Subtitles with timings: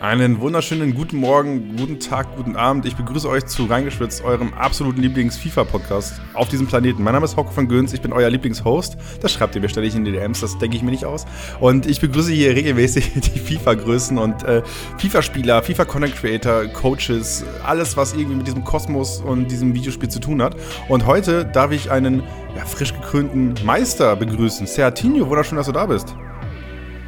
[0.00, 2.84] Einen wunderschönen guten Morgen, guten Tag, guten Abend.
[2.84, 7.02] Ich begrüße euch zu Reingeschwitzt, eurem absoluten Lieblings-FIFA-Podcast auf diesem Planeten.
[7.02, 8.98] Mein Name ist Hauke von Göns, ich bin euer Lieblingshost.
[9.22, 11.24] Das schreibt ihr mir ständig in die DMs, das denke ich mir nicht aus.
[11.60, 14.62] Und ich begrüße hier regelmäßig die FIFA-Größen und äh,
[14.98, 20.56] FIFA-Spieler, FIFA-Content-Creator, Coaches, alles, was irgendwie mit diesem Kosmos und diesem Videospiel zu tun hat.
[20.90, 22.22] Und heute darf ich einen
[22.54, 24.66] ja, frisch gekrönten Meister begrüßen.
[24.66, 26.14] Sertinho, wunderschön, dass du da bist.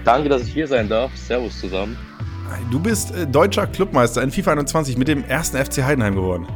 [0.04, 1.14] Danke, dass ich hier sein darf.
[1.14, 1.98] Servus zusammen.
[2.70, 6.46] Du bist äh, deutscher Clubmeister in FIFA 21 mit dem ersten FC Heidenheim geworden.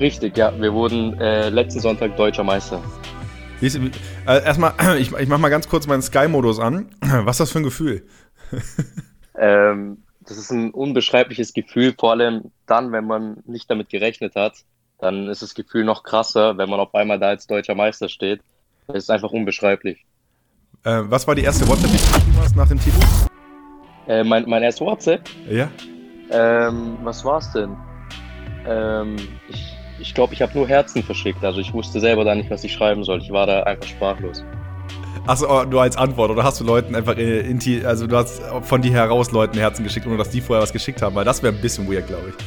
[0.00, 0.52] Richtig, ja.
[0.58, 2.82] Wir wurden äh, letzten Sonntag deutscher Meister.
[3.60, 3.90] Ist, äh,
[4.26, 6.94] erstmal, ich, ich mach mal ganz kurz meinen Sky-Modus an.
[7.00, 8.06] Was ist das für ein Gefühl?
[9.38, 14.64] ähm, das ist ein unbeschreibliches Gefühl, vor allem dann, wenn man nicht damit gerechnet hat.
[14.98, 18.40] Dann ist das Gefühl noch krasser, wenn man auf einmal da als deutscher Meister steht.
[18.86, 20.04] Das ist einfach unbeschreiblich.
[20.84, 23.00] Äh, was war die erste WhatsApp, die du geschrieben hast nach dem Titel?
[24.06, 25.22] Äh, mein, mein erstes WhatsApp?
[25.48, 25.68] Ja.
[26.30, 27.76] Ähm, was war's denn?
[28.66, 29.16] Ähm,
[29.48, 29.72] ich
[30.02, 31.44] ich glaube, ich habe nur Herzen verschickt.
[31.44, 33.20] Also ich wusste selber da nicht, was ich schreiben soll.
[33.20, 34.44] Ich war da einfach sprachlos.
[35.24, 36.30] Achso, oh, nur als Antwort.
[36.30, 39.84] Oder hast du Leuten einfach, in, in, also du hast von dir heraus Leuten Herzen
[39.84, 41.14] geschickt, ohne dass die vorher was geschickt haben?
[41.14, 42.34] Weil das wäre ein bisschen weird, glaube ich.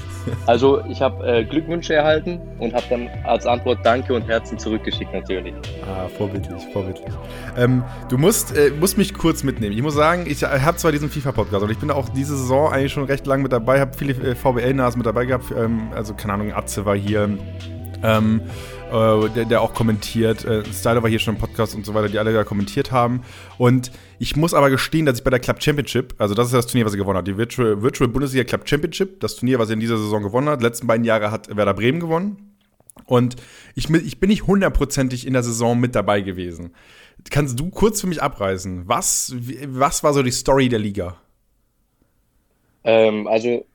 [0.47, 5.13] Also ich habe äh, Glückwünsche erhalten und habe dann als Antwort Danke und Herzen zurückgeschickt
[5.13, 5.53] natürlich.
[5.87, 7.13] Ah, vorbildlich, vorbildlich.
[7.55, 9.75] Ähm, du musst, äh, musst mich kurz mitnehmen.
[9.75, 12.91] Ich muss sagen, ich habe zwar diesen FIFA-Podcast und ich bin auch diese Saison eigentlich
[12.91, 15.45] schon recht lang mit dabei, habe viele äh, VBL-Nasen mit dabei gehabt.
[15.55, 17.29] Ähm, also keine Ahnung, Atze war hier.
[18.03, 18.41] Ähm,
[18.91, 20.45] äh, der, der, auch kommentiert.
[20.45, 23.23] Äh, Styler war hier schon im Podcast und so weiter, die alle da kommentiert haben.
[23.57, 26.67] Und ich muss aber gestehen, dass ich bei der Club Championship, also das ist das
[26.67, 29.73] Turnier, was er gewonnen hat, die Virtual, Virtual Bundesliga Club Championship, das Turnier, was er
[29.73, 30.61] in dieser Saison gewonnen hat.
[30.61, 32.55] Die letzten beiden Jahre hat Werder Bremen gewonnen.
[33.05, 33.35] Und
[33.75, 36.73] ich, ich bin nicht hundertprozentig in der Saison mit dabei gewesen.
[37.29, 38.87] Kannst du kurz für mich abreißen?
[38.87, 39.35] Was,
[39.67, 41.17] was war so die Story der Liga?
[42.83, 43.65] Ähm, also,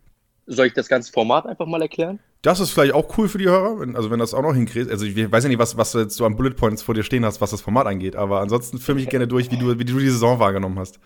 [0.47, 2.21] soll ich das ganze Format einfach mal erklären?
[2.43, 4.91] Das ist vielleicht auch cool für die Hörer, wenn, also wenn das auch noch hinkriegst.
[4.91, 7.03] Also ich weiß ja nicht, was, was du jetzt so an Bullet Points vor dir
[7.03, 9.85] stehen hast, was das Format angeht, aber ansonsten führe mich gerne durch, wie du, wie
[9.85, 10.99] du die Saison wahrgenommen hast.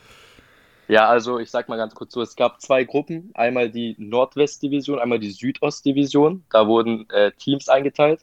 [0.86, 4.98] Ja, also ich sag mal ganz kurz so, es gab zwei Gruppen, einmal die Nordwest-Division,
[4.98, 6.44] einmal die Südost-Division.
[6.50, 8.20] Da wurden äh, Teams eingeteilt.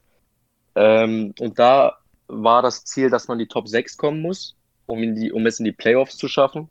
[0.75, 1.97] Ähm, und da
[2.27, 4.55] war das Ziel, dass man die Top 6 kommen muss,
[4.85, 6.69] um, in die, um es in die Playoffs zu schaffen.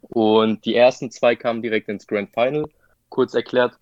[0.00, 2.64] Und die ersten zwei kamen direkt ins Grand Final,
[3.10, 3.78] kurz erklärt.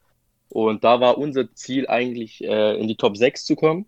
[0.50, 3.87] Und da war unser Ziel eigentlich, äh, in die Top 6 zu kommen,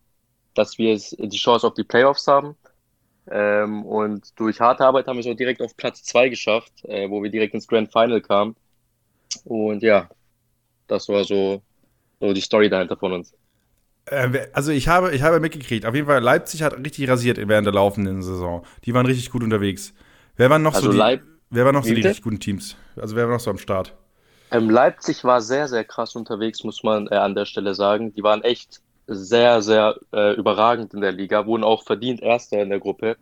[0.55, 2.55] dass wir die Chance auf die Playoffs haben.
[3.31, 7.09] Ähm, und durch harte Arbeit haben wir es auch direkt auf Platz 2 geschafft, äh,
[7.11, 8.57] wo wir direkt ins Grand Final kamen.
[9.45, 10.09] Und ja,
[10.87, 11.63] das war so,
[12.21, 13.35] so die Story dahinter von uns.
[14.07, 17.67] Äh, also ich habe, ich habe mitgekriegt, auf jeden Fall, Leipzig hat richtig rasiert während
[17.67, 18.65] der laufenden Saison.
[18.85, 19.95] Die waren richtig gut unterwegs.
[20.37, 22.77] Wer waren noch also so die, wer waren noch so die richtig guten Teams?
[22.97, 23.95] Also wer war noch so am Start?
[24.53, 28.13] Ähm, Leipzig war sehr, sehr krass unterwegs, muss man äh, an der Stelle sagen.
[28.13, 32.69] Die waren echt sehr, sehr äh, überragend in der Liga, wurden auch verdient Erster in
[32.69, 33.17] der Gruppe.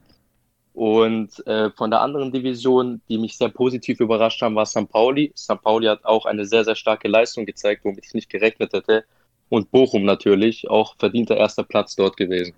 [0.74, 4.88] Und äh, von der anderen Division, die mich sehr positiv überrascht haben, war St.
[4.88, 5.32] Pauli.
[5.36, 5.62] St.
[5.62, 9.04] Pauli hat auch eine sehr, sehr starke Leistung gezeigt, womit ich nicht gerechnet hätte.
[9.48, 12.54] Und Bochum natürlich, auch verdienter erster Platz dort gewesen.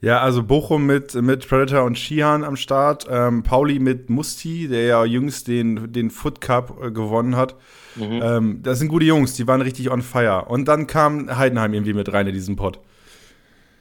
[0.00, 3.06] Ja, also Bochum mit, mit Predator und Shihan am Start.
[3.10, 7.56] Ähm, Pauli mit Musti, der ja jüngst den, den Foot Cup äh, gewonnen hat.
[7.96, 8.20] Mhm.
[8.22, 10.44] Ähm, das sind gute Jungs, die waren richtig on fire.
[10.46, 12.78] Und dann kam Heidenheim irgendwie mit rein in diesen Pod.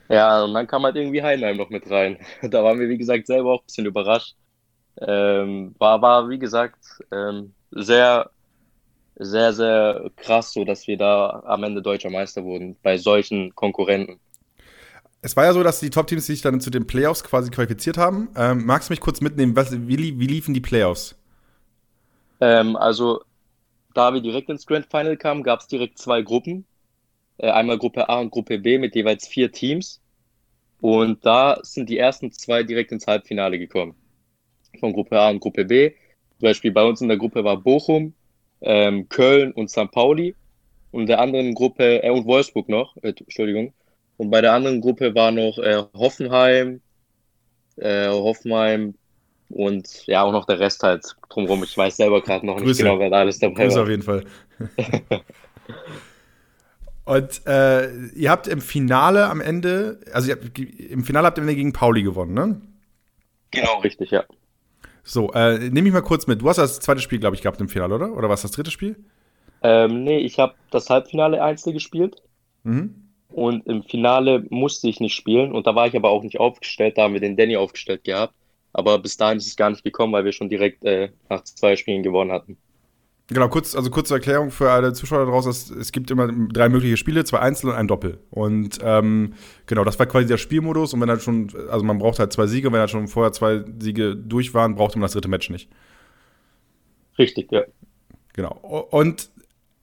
[0.10, 2.18] Ja, und dann kam halt irgendwie Heidenheim noch mit rein.
[2.42, 4.36] Da waren wir, wie gesagt, selber auch ein bisschen überrascht.
[5.00, 8.32] Ähm, war, war, wie gesagt, ähm, sehr,
[9.18, 14.20] sehr, sehr krass, so dass wir da am Ende deutscher Meister wurden bei solchen Konkurrenten
[15.22, 18.30] es war ja so, dass die Top-Teams sich dann zu den Playoffs quasi qualifiziert haben.
[18.36, 19.56] Ähm, magst du mich kurz mitnehmen?
[19.56, 21.16] Was, wie, wie liefen die Playoffs?
[22.40, 23.22] Ähm, also,
[23.94, 26.66] da wir direkt ins Grand Final kamen, gab es direkt zwei Gruppen.
[27.38, 30.02] Äh, einmal Gruppe A und Gruppe B mit jeweils vier Teams.
[30.82, 33.96] Und da sind die ersten zwei direkt ins Halbfinale gekommen.
[34.80, 35.92] Von Gruppe A und Gruppe B.
[36.40, 38.14] Zum Beispiel bei uns in der Gruppe war Bochum,
[38.62, 39.92] ähm, Köln und St.
[39.92, 40.36] Pauli.
[40.92, 43.74] Und der anderen Gruppe, äh, und Wolfsburg noch, äh, Entschuldigung.
[44.18, 46.82] Und bei der anderen Gruppe war noch äh, Hoffenheim,
[47.78, 48.96] äh, Hoffenheim
[49.50, 51.64] und ja, auch noch der Rest halt drumherum.
[51.64, 52.68] Ich weiß selber gerade noch Grüße.
[52.68, 53.84] nicht genau, wer da alles dabei Grüße war.
[53.84, 54.24] auf jeden Fall.
[57.06, 61.74] und äh, ihr habt im Finale am Ende, also habt, im Finale habt ihr gegen
[61.74, 62.62] Pauli gewonnen, ne?
[63.52, 64.26] Genau, richtig, ja.
[65.04, 66.42] So, äh, nehme ich mal kurz mit.
[66.42, 68.12] Du hast das zweite Spiel, glaube ich, gehabt im Finale, oder?
[68.12, 68.98] Oder war es das dritte Spiel?
[69.62, 72.22] Ähm, nee, ich habe das Halbfinale Einzel gespielt.
[72.64, 73.07] Mhm.
[73.38, 76.98] Und im Finale musste ich nicht spielen und da war ich aber auch nicht aufgestellt.
[76.98, 78.34] Da haben wir den Danny aufgestellt gehabt.
[78.74, 81.76] Aber bis dahin ist es gar nicht gekommen, weil wir schon direkt äh, nach zwei
[81.76, 82.58] Spielen gewonnen hatten.
[83.28, 86.98] Genau, kurz, also kurze Erklärung für alle Zuschauer daraus, es, es gibt immer drei mögliche
[86.98, 88.18] Spiele, zwei Einzel und ein Doppel.
[88.32, 89.36] Und ähm,
[89.68, 92.48] genau, das war quasi der Spielmodus und wenn halt schon, also man braucht halt zwei
[92.48, 95.70] Siege, wenn halt schon vorher zwei Siege durch waren, brauchte man das dritte Match nicht.
[97.20, 97.66] Richtig, ja.
[98.34, 98.88] Genau.
[98.90, 99.30] Und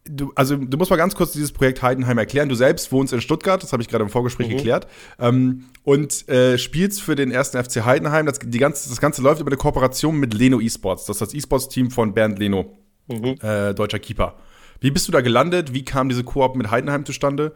[0.05, 2.49] du, also du musst mal ganz kurz dieses Projekt Heidenheim erklären.
[2.49, 4.57] Du selbst wohnst in Stuttgart, das habe ich gerade im Vorgespräch mhm.
[4.57, 4.87] geklärt,
[5.19, 8.27] ähm, und äh, spielst für den ersten FC Heidenheim.
[8.27, 11.07] Das, die ganze, das Ganze läuft über eine Kooperation mit Leno Esports.
[11.07, 13.37] Das ist das E-Sports-Team von Bernd Leno, mhm.
[13.41, 14.35] äh, deutscher Keeper.
[14.81, 15.73] Wie bist du da gelandet?
[15.73, 17.53] Wie kam diese Koop mit Heidenheim zustande?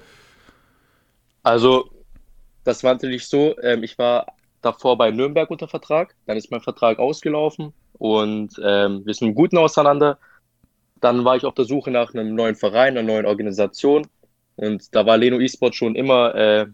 [1.42, 1.90] Also,
[2.64, 4.26] das war natürlich so, ähm, ich war
[4.62, 9.34] davor bei Nürnberg unter Vertrag, dann ist mein Vertrag ausgelaufen und ähm, wir sind im
[9.34, 10.18] Guten auseinander.
[11.00, 14.06] Dann war ich auf der Suche nach einem neuen Verein, einer neuen Organisation.
[14.56, 16.66] Und da war Leno eSport schon immer äh,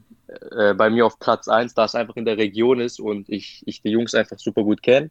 [0.57, 3.63] äh, bei mir auf Platz 1, da es einfach in der Region ist und ich,
[3.67, 5.11] ich die Jungs einfach super gut kenne.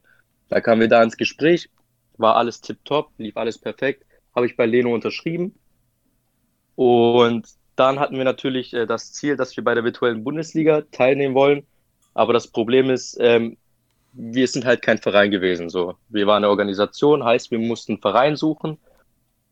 [0.50, 1.69] Da kamen wir da ins Gespräch,
[2.18, 4.06] war alles tipptopp, lief alles perfekt,
[4.36, 5.54] habe ich bei Leno unterschrieben.
[6.75, 11.36] Und dann hatten wir natürlich äh, das Ziel, dass wir bei der virtuellen Bundesliga teilnehmen
[11.36, 11.65] wollen.
[12.13, 13.57] Aber das Problem ist, ähm,
[14.13, 15.69] wir sind halt kein Verein gewesen.
[15.69, 18.77] So, wir waren eine Organisation, heißt, wir mussten einen Verein suchen.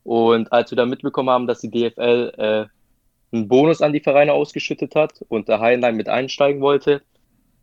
[0.03, 4.33] Und als wir dann mitbekommen haben, dass die DFL äh, einen Bonus an die Vereine
[4.33, 7.01] ausgeschüttet hat und der Heidenheim mit einsteigen wollte,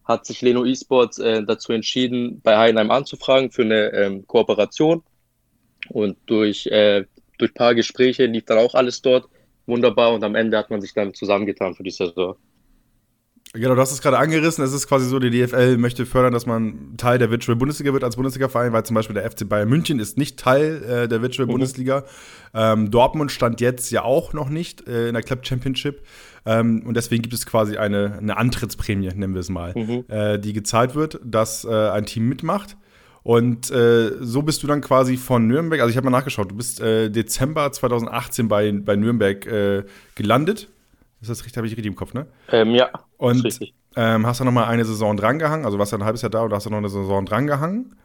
[0.05, 5.03] hat sich Leno Esports äh, dazu entschieden, bei Heidenheim anzufragen für eine ähm, Kooperation.
[5.91, 7.05] Und durch, äh,
[7.39, 9.29] durch paar Gespräche lief dann auch alles dort
[9.67, 12.37] wunderbar und am Ende hat man sich dann zusammengetan für die Saison.
[13.55, 14.63] Genau, du hast es gerade angerissen.
[14.63, 18.05] Es ist quasi so, die DFL möchte fördern, dass man Teil der Virtual Bundesliga wird
[18.05, 21.47] als Bundesliga-Verein, weil zum Beispiel der FC Bayern München ist nicht Teil äh, der Virtual
[21.47, 21.53] mhm.
[21.53, 22.05] Bundesliga.
[22.53, 26.03] Ähm, Dortmund stand jetzt ja auch noch nicht äh, in der Club Championship.
[26.45, 30.05] Ähm, und deswegen gibt es quasi eine, eine Antrittsprämie, nennen wir es mal, mhm.
[30.09, 32.77] äh, die gezahlt wird, dass äh, ein Team mitmacht.
[33.23, 36.55] Und äh, so bist du dann quasi von Nürnberg, also ich habe mal nachgeschaut, du
[36.55, 39.47] bist äh, Dezember 2018 bei, bei Nürnberg
[40.15, 40.69] gelandet
[41.21, 41.57] ist das richtig?
[41.57, 42.27] Habe ich richtig im Kopf, ne?
[42.51, 42.91] Ähm, ja.
[43.17, 43.59] Und
[43.97, 46.43] ähm, hast du noch mal eine Saison drangehangen, also warst du ein halbes Jahr da
[46.43, 47.97] und hast du noch eine Saison drangehangen.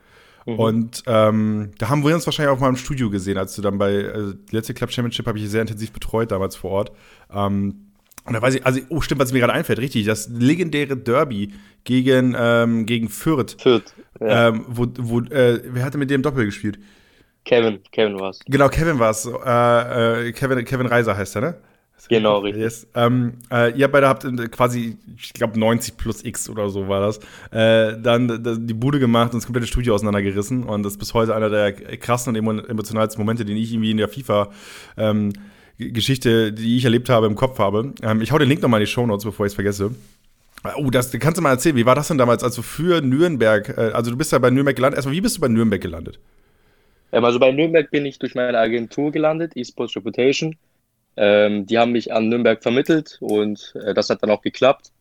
[0.45, 0.59] Mhm.
[0.59, 3.77] Und ähm, da haben wir uns wahrscheinlich auch mal im Studio gesehen, als du dann
[3.77, 6.91] bei also die letzte Club Championship habe ich sehr intensiv betreut damals vor Ort.
[7.33, 7.89] Ähm,
[8.25, 11.53] und da weiß ich, also, oh, stimmt, was mir gerade einfällt, richtig, das legendäre Derby
[11.83, 13.57] gegen, ähm, gegen Fürth.
[13.61, 14.49] Fürth, ja.
[14.49, 16.79] Ähm, wo, wo, äh, wer hatte mit dem Doppel gespielt?
[17.43, 18.39] Kevin, Kevin war es.
[18.45, 19.25] Genau, Kevin war es.
[19.25, 21.55] Äh, äh, Kevin, Kevin Reiser heißt er, ne?
[22.09, 22.63] Genau, richtig.
[22.63, 22.87] Yes.
[22.95, 27.19] Ähm, äh, ihr beide habt quasi, ich glaube, 90 plus X oder so war das,
[27.51, 30.63] äh, dann die Bude gemacht und das komplette Studio auseinandergerissen.
[30.63, 33.97] Und das ist bis heute einer der krassen und emotionalsten Momente, den ich irgendwie in
[33.97, 34.51] der FIFA
[34.97, 35.33] ähm,
[35.77, 37.93] Geschichte, die ich erlebt habe, im Kopf habe.
[38.01, 39.95] Ähm, ich hau den Link nochmal in die Show Notes, bevor ich es vergesse.
[40.77, 41.75] Oh, das kannst du mal erzählen.
[41.75, 43.69] Wie war das denn damals, also für Nürnberg?
[43.69, 44.97] Äh, also du bist ja bei Nürnberg gelandet.
[44.97, 46.19] Erstmal, wie bist du bei Nürnberg gelandet?
[47.11, 50.55] Ähm, also bei Nürnberg bin ich durch meine Agentur gelandet, eSports Reputation.
[51.15, 54.91] Ähm, die haben mich an Nürnberg vermittelt und äh, das hat dann auch geklappt.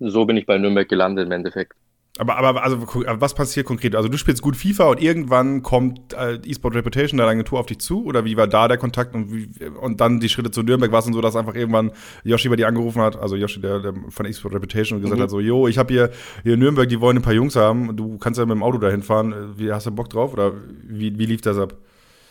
[0.00, 1.74] So bin ich bei Nürnberg gelandet im Endeffekt.
[2.18, 3.94] Aber, aber also, was passiert konkret?
[3.94, 7.78] Also, du spielst gut FIFA und irgendwann kommt äh, eSport Reputation, deine Agentur, auf dich
[7.78, 8.04] zu?
[8.04, 10.90] Oder wie war da der Kontakt und, wie, und dann die Schritte zu Nürnberg?
[10.90, 11.92] War es dann so, dass einfach irgendwann
[12.24, 15.22] Yoshi bei dir angerufen hat, also Yoshi, der, der von eSport Reputation, und gesagt mhm.
[15.22, 16.10] hat: so, Jo, ich habe hier,
[16.42, 18.78] hier in Nürnberg, die wollen ein paar Jungs haben, du kannst ja mit dem Auto
[18.78, 19.54] dahin fahren.
[19.56, 20.32] Wie, hast du Bock drauf?
[20.32, 21.74] Oder wie, wie lief das ab?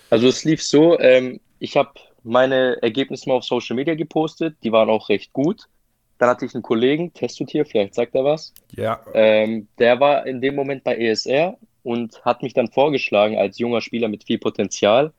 [0.10, 1.92] Also, es lief so, ähm, ich habe
[2.28, 4.56] meine Ergebnisse mal auf Social Media gepostet.
[4.64, 5.68] Die waren auch recht gut.
[6.18, 8.54] Dann hatte ich einen Kollegen, Testutier, vielleicht sagt er was.
[8.76, 9.00] Ja.
[9.14, 13.82] Ähm, der war in dem Moment bei ESR und hat mich dann vorgeschlagen als junger
[13.82, 15.14] Spieler mit viel Potenzial.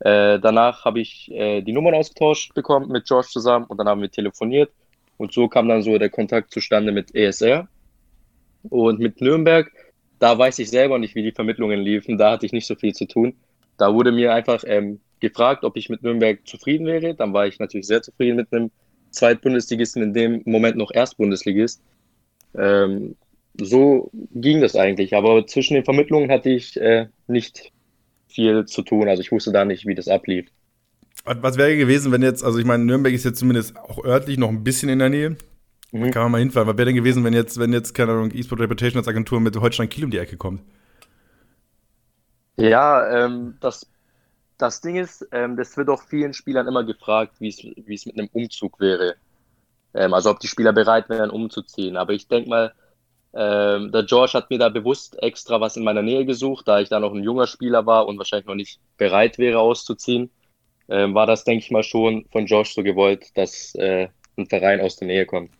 [0.00, 4.00] Äh, danach habe ich äh, die Nummern ausgetauscht bekommen mit George zusammen und dann haben
[4.00, 4.70] wir telefoniert.
[5.16, 7.66] Und so kam dann so der Kontakt zustande mit ESR.
[8.70, 9.70] Und mit Nürnberg,
[10.20, 12.16] da weiß ich selber nicht, wie die Vermittlungen liefen.
[12.16, 13.34] Da hatte ich nicht so viel zu tun.
[13.76, 17.14] Da wurde mir einfach ähm, gefragt, ob ich mit Nürnberg zufrieden wäre.
[17.14, 18.70] Dann war ich natürlich sehr zufrieden mit einem
[19.10, 21.82] Zweitbundesligisten, in dem Moment noch Erstbundesligist.
[22.56, 23.16] Ähm,
[23.60, 25.14] so ging das eigentlich.
[25.14, 27.72] Aber zwischen den Vermittlungen hatte ich äh, nicht
[28.28, 29.08] viel zu tun.
[29.08, 30.46] Also ich wusste da nicht, wie das ablief.
[31.24, 34.48] Was wäre gewesen, wenn jetzt, also ich meine, Nürnberg ist jetzt zumindest auch örtlich noch
[34.48, 35.36] ein bisschen in der Nähe.
[35.90, 36.10] Mhm.
[36.10, 36.68] Kann man mal hinfahren.
[36.68, 39.56] Was wäre denn gewesen, wenn jetzt, wenn jetzt, keine Ahnung, eSport Reputation als Agentur mit
[39.56, 40.62] Holstein Kiel um die Ecke kommt?
[42.56, 43.86] Ja, ähm, das
[44.58, 48.28] das Ding ist, ähm, das wird auch vielen Spielern immer gefragt, wie es mit einem
[48.32, 49.16] Umzug wäre.
[49.94, 51.96] Ähm, also ob die Spieler bereit wären, umzuziehen.
[51.96, 52.72] Aber ich denke mal,
[53.34, 56.88] ähm, der George hat mir da bewusst extra was in meiner Nähe gesucht, da ich
[56.88, 60.30] da noch ein junger Spieler war und wahrscheinlich noch nicht bereit wäre, auszuziehen.
[60.88, 64.80] Ähm, war das, denke ich mal, schon von George so gewollt, dass äh, ein Verein
[64.80, 65.52] aus der Nähe kommt.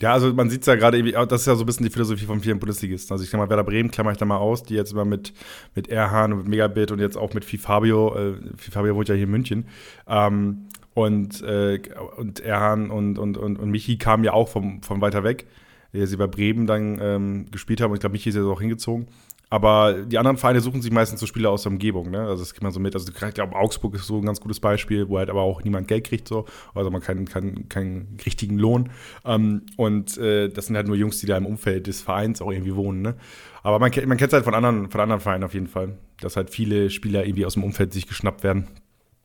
[0.00, 2.26] Ja, also man sieht es ja gerade, das ist ja so ein bisschen die Philosophie
[2.26, 3.14] von vielen Bundesligisten.
[3.14, 5.32] Also ich sag mal, Werder Bremen klammer ich da mal aus, die jetzt immer mit,
[5.74, 9.24] mit Erhan und mit Megabit und jetzt auch mit Fifabio, äh, Fifabio wohnt ja hier
[9.24, 9.66] in München,
[10.06, 11.80] ähm, und, äh,
[12.16, 15.46] und Erhan und, und, und, und Michi kamen ja auch vom, von weiter weg,
[15.92, 17.90] die sie bei Bremen dann ähm, gespielt haben.
[17.90, 19.06] Und ich glaube, Michi ist jetzt auch hingezogen.
[19.48, 22.20] Aber die anderen Vereine suchen sich meistens so Spieler aus der Umgebung, ne?
[22.20, 22.94] Also das kriegt man so mit.
[22.94, 25.86] Also ich glaube, Augsburg ist so ein ganz gutes Beispiel, wo halt aber auch niemand
[25.86, 28.90] Geld kriegt, so, also man keinen, keinen, keinen richtigen Lohn.
[29.24, 32.50] Ähm, und äh, das sind halt nur Jungs, die da im Umfeld des Vereins auch
[32.50, 33.14] irgendwie wohnen, ne?
[33.62, 36.36] Aber man, man kennt es halt von anderen, von anderen Vereinen auf jeden Fall, dass
[36.36, 38.66] halt viele Spieler irgendwie aus dem Umfeld sich geschnappt werden.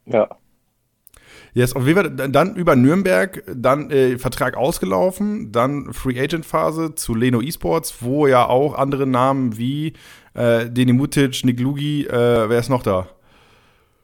[0.05, 0.29] Ja.
[1.53, 6.95] Yes, auf jeden Fall dann über Nürnberg, dann äh, Vertrag ausgelaufen, dann Free Agent Phase
[6.95, 9.93] zu Leno Esports, wo ja auch andere Namen wie
[10.33, 13.09] äh, Deni Mutic, Nick Lugi, äh, wer ist noch da?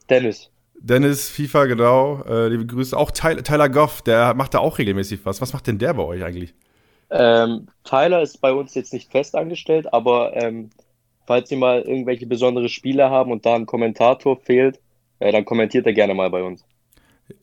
[0.09, 0.49] Dennis.
[0.79, 2.23] Dennis, FIFA, genau.
[2.27, 2.95] Äh, liebe Grüße.
[2.95, 5.41] Auch Tyler, Tyler Goff, der macht da auch regelmäßig was.
[5.41, 6.53] Was macht denn der bei euch eigentlich?
[7.09, 10.69] Ähm, Tyler ist bei uns jetzt nicht fest angestellt, aber ähm,
[11.25, 14.79] falls Sie mal irgendwelche besondere Spiele haben und da ein Kommentator fehlt,
[15.19, 16.63] äh, dann kommentiert er gerne mal bei uns.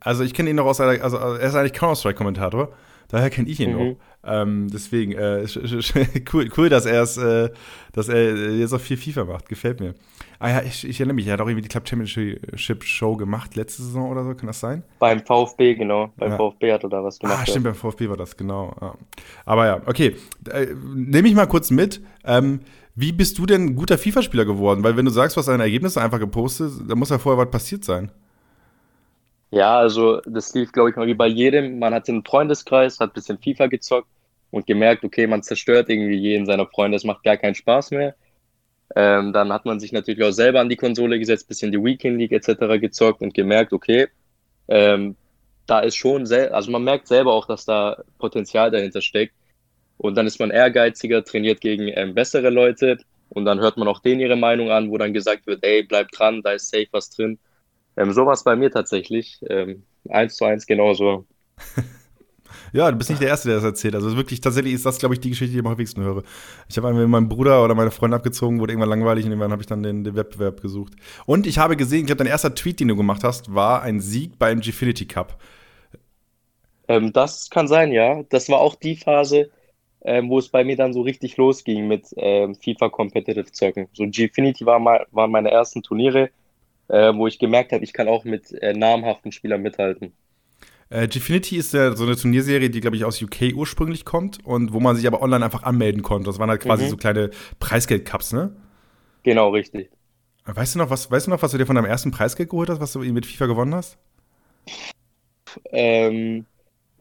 [0.01, 2.71] Also ich kenne ihn noch aus einer, also er ist eigentlich Counter-Strike-Kommentator.
[3.09, 3.79] Daher kenne ich ihn mhm.
[3.79, 3.97] noch.
[4.27, 5.47] Ähm, deswegen, äh,
[6.33, 7.51] cool, cool, dass er es, äh,
[7.93, 9.49] dass er jetzt auch viel FIFA macht.
[9.49, 9.95] Gefällt mir.
[10.39, 13.57] Ah ja, ich, ich erinnere mich, er hat auch irgendwie die Club Championship Show gemacht,
[13.57, 14.83] letzte Saison oder so, kann das sein?
[14.99, 16.11] Beim VfB, genau.
[16.17, 16.37] Beim ja.
[16.37, 17.39] VfB hat er da was gemacht.
[17.43, 18.75] Ah, stimmt, beim VfB war das, genau.
[18.81, 18.95] Ja.
[19.45, 20.17] Aber ja, okay.
[20.51, 22.03] Äh, Nehme ich mal kurz mit.
[22.25, 22.61] Ähm,
[22.95, 24.83] wie bist du denn ein guter FIFA-Spieler geworden?
[24.83, 27.85] Weil wenn du sagst, was deine Ergebnisse einfach gepostet, dann muss ja vorher was passiert
[27.85, 28.11] sein.
[29.55, 31.79] Ja, also das lief, glaube ich, mal wie bei jedem.
[31.79, 34.09] Man hatte einen Freundeskreis, hat ein bisschen FIFA gezockt
[34.51, 38.17] und gemerkt, okay, man zerstört irgendwie jeden seiner Freunde, es macht gar keinen Spaß mehr.
[38.97, 42.19] Ähm, dann hat man sich natürlich auch selber an die Konsole gesetzt, bisschen die Weekend
[42.19, 42.81] League etc.
[42.81, 44.09] gezockt und gemerkt, okay,
[44.69, 45.17] ähm,
[45.67, 49.35] da ist schon, also man merkt selber auch, dass da Potenzial dahinter steckt.
[49.99, 54.01] Und dann ist man ehrgeiziger, trainiert gegen ähm, bessere Leute und dann hört man auch
[54.01, 57.11] denen ihre Meinung an, wo dann gesagt wird, ey, bleib dran, da ist safe was
[57.11, 57.39] drin.
[57.97, 59.41] Ähm, so war es bei mir tatsächlich.
[59.49, 61.27] Ähm, eins zu eins genauso.
[62.75, 63.95] Ja, du bist nicht der Erste, der das erzählt.
[63.95, 66.25] Also wirklich, tatsächlich ist das, glaube ich, die Geschichte, die ich am häufigsten höre.
[66.69, 69.53] Ich habe einmal mit meinem Bruder oder meine Freundin abgezogen, wurde irgendwann langweilig und irgendwann
[69.53, 70.95] habe ich dann den, den, Wettbewerb gesucht.
[71.25, 74.01] Und ich habe gesehen, ich glaube, dein erster Tweet, den du gemacht hast, war ein
[74.01, 75.41] Sieg beim Gfinity Cup.
[76.89, 78.25] Ähm, das kann sein, ja.
[78.31, 79.51] Das war auch die Phase,
[80.05, 83.87] ähm, wo es bei mir dann so richtig losging mit ähm, FIFA Competitive Zocken.
[83.93, 86.31] So Gfinity war mal, waren meine ersten Turniere
[86.89, 90.13] äh, wo ich gemerkt habe, ich kann auch mit äh, namhaften Spielern mithalten.
[90.91, 94.73] Äh, Gfinity ist ja so eine Turnierserie, die, glaube ich, aus UK ursprünglich kommt und
[94.73, 96.27] wo man sich aber online einfach anmelden konnte.
[96.27, 96.91] Das waren halt quasi mhm.
[96.91, 98.55] so kleine Preisgeld-Cups, ne?
[99.23, 99.91] Genau, richtig.
[100.45, 102.69] Weißt du noch, was, weißt du noch, was du dir von deinem ersten Preisgeld geholt
[102.69, 103.97] hast, was du mit FIFA gewonnen hast?
[105.73, 106.45] Ähm,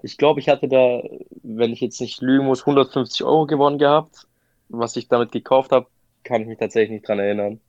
[0.02, 1.02] ich glaube, ich hatte da,
[1.44, 4.28] wenn ich jetzt nicht lügen muss, 150 Euro gewonnen gehabt.
[4.70, 5.88] Was ich damit gekauft habe,
[6.24, 7.60] kann ich mich tatsächlich nicht dran erinnern.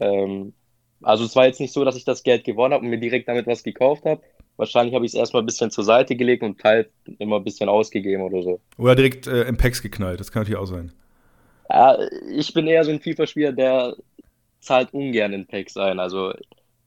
[0.00, 0.52] Ähm,
[1.02, 3.28] also es war jetzt nicht so, dass ich das Geld gewonnen habe und mir direkt
[3.28, 4.22] damit was gekauft habe.
[4.56, 7.68] Wahrscheinlich habe ich es erstmal ein bisschen zur Seite gelegt und halt immer ein bisschen
[7.68, 8.60] ausgegeben oder so.
[8.76, 10.92] Oder direkt äh, im Packs geknallt, das kann natürlich auch sein.
[11.70, 11.96] Ja,
[12.28, 13.96] ich bin eher so ein FIFA-Spieler, der
[14.60, 15.98] zahlt ungern in Packs ein.
[15.98, 16.34] Also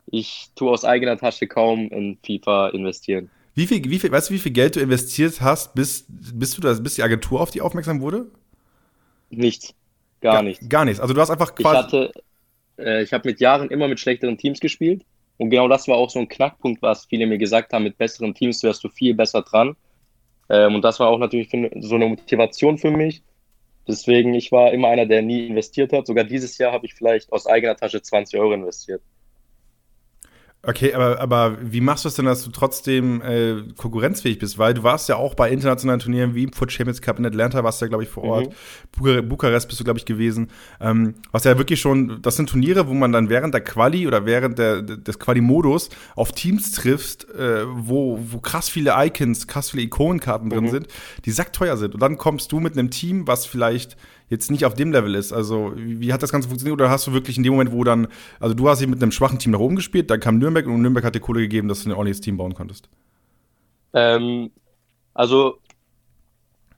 [0.06, 3.32] ich tue aus eigener Tasche kaum in FIFA investieren.
[3.56, 6.62] Wie viel, wie viel, weißt du, wie viel Geld du investiert hast, bis, bis, du
[6.62, 8.28] das, bis die Agentur auf dich aufmerksam wurde?
[9.30, 9.74] Nichts.
[10.22, 10.70] Gar, gar nichts.
[10.70, 11.00] Gar nichts.
[11.00, 11.78] Also du hast einfach quasi.
[11.78, 12.12] Ich hatte,
[12.78, 15.04] äh, ich habe mit Jahren immer mit schlechteren Teams gespielt.
[15.38, 18.34] Und genau das war auch so ein Knackpunkt, was viele mir gesagt haben, mit besseren
[18.34, 19.76] Teams wärst du viel besser dran.
[20.50, 21.50] Ähm, und das war auch natürlich
[21.80, 23.24] so eine Motivation für mich.
[23.88, 26.08] Deswegen, ich war immer einer, der nie investiert hat.
[26.08, 29.02] Sogar dieses Jahr habe ich vielleicht aus eigener Tasche 20 Euro investiert.
[30.66, 34.58] Okay, aber, aber wie machst du es denn, dass du trotzdem äh, konkurrenzfähig bist?
[34.58, 37.66] Weil du warst ja auch bei internationalen Turnieren wie im Foot Champions Cup in Atlanta,
[37.66, 38.48] warst du ja, glaube ich, vor Ort.
[38.48, 38.54] Mhm.
[38.98, 40.48] Bukar Bukarest bist du, glaube ich, gewesen.
[40.80, 44.26] Ähm, was ja wirklich schon, das sind Turniere, wo man dann während der Quali oder
[44.26, 49.84] während der, des Quali-Modus auf Teams trifft, äh, wo, wo krass viele Icons, krass viele
[49.84, 50.70] Ikonenkarten drin mhm.
[50.70, 50.88] sind,
[51.26, 51.94] die sackteuer sind.
[51.94, 53.98] Und dann kommst du mit einem Team, was vielleicht
[54.30, 55.32] jetzt nicht auf dem Level ist.
[55.32, 56.80] Also, wie, hat das Ganze funktioniert?
[56.80, 58.08] Oder hast du wirklich in dem Moment, wo dann,
[58.40, 60.82] also du hast dich mit einem schwachen Team nach oben gespielt, dann kam Nürnberg und
[60.82, 62.90] Nürnberg hat dir Kohle gegeben, dass du ein ordentliches Team bauen konntest?
[63.94, 64.52] Ähm,
[65.14, 65.60] also,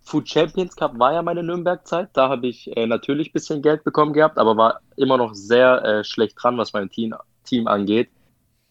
[0.04, 2.10] Food Champions Cup war ja meine Nürnberg-Zeit.
[2.14, 5.84] Da habe ich äh, natürlich ein bisschen Geld bekommen gehabt, aber war immer noch sehr
[5.84, 8.10] äh, schlecht dran, was mein Team, Team angeht.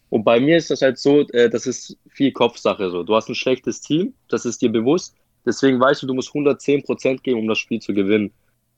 [0.09, 3.03] Und bei mir ist das halt so, äh, das ist viel Kopfsache so.
[3.03, 5.15] Du hast ein schlechtes Team, das ist dir bewusst.
[5.45, 8.31] Deswegen weißt du, du musst 110% geben, um das Spiel zu gewinnen.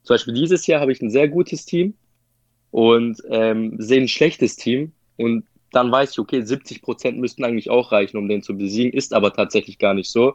[0.08, 1.92] Zum Beispiel dieses Jahr habe ich ein sehr gutes Team
[2.70, 7.68] und ähm, sehe ein schlechtes Team und dann weiß ich, okay, 70 Prozent müssten eigentlich
[7.68, 10.34] auch reichen, um den zu besiegen, ist aber tatsächlich gar nicht so.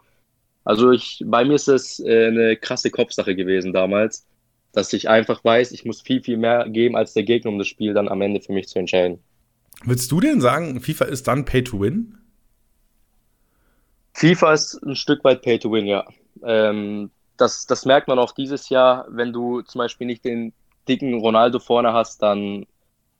[0.63, 4.27] Also ich, bei mir ist es äh, eine krasse Kopfsache gewesen damals,
[4.73, 7.67] dass ich einfach weiß, ich muss viel, viel mehr geben als der Gegner, um das
[7.67, 9.17] Spiel dann am Ende für mich zu entscheiden.
[9.85, 12.15] Würdest du denn sagen, FIFA ist dann Pay to Win?
[14.13, 16.05] FIFA ist ein Stück weit Pay to Win, ja.
[16.43, 20.53] Ähm, das, das merkt man auch dieses Jahr, wenn du zum Beispiel nicht den
[20.87, 22.65] dicken Ronaldo vorne hast, dann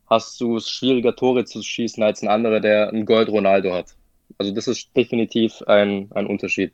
[0.09, 3.95] hast du es schwieriger, Tore zu schießen als ein anderer, der ein Gold Ronaldo hat.
[4.37, 6.73] Also das ist definitiv ein, ein Unterschied.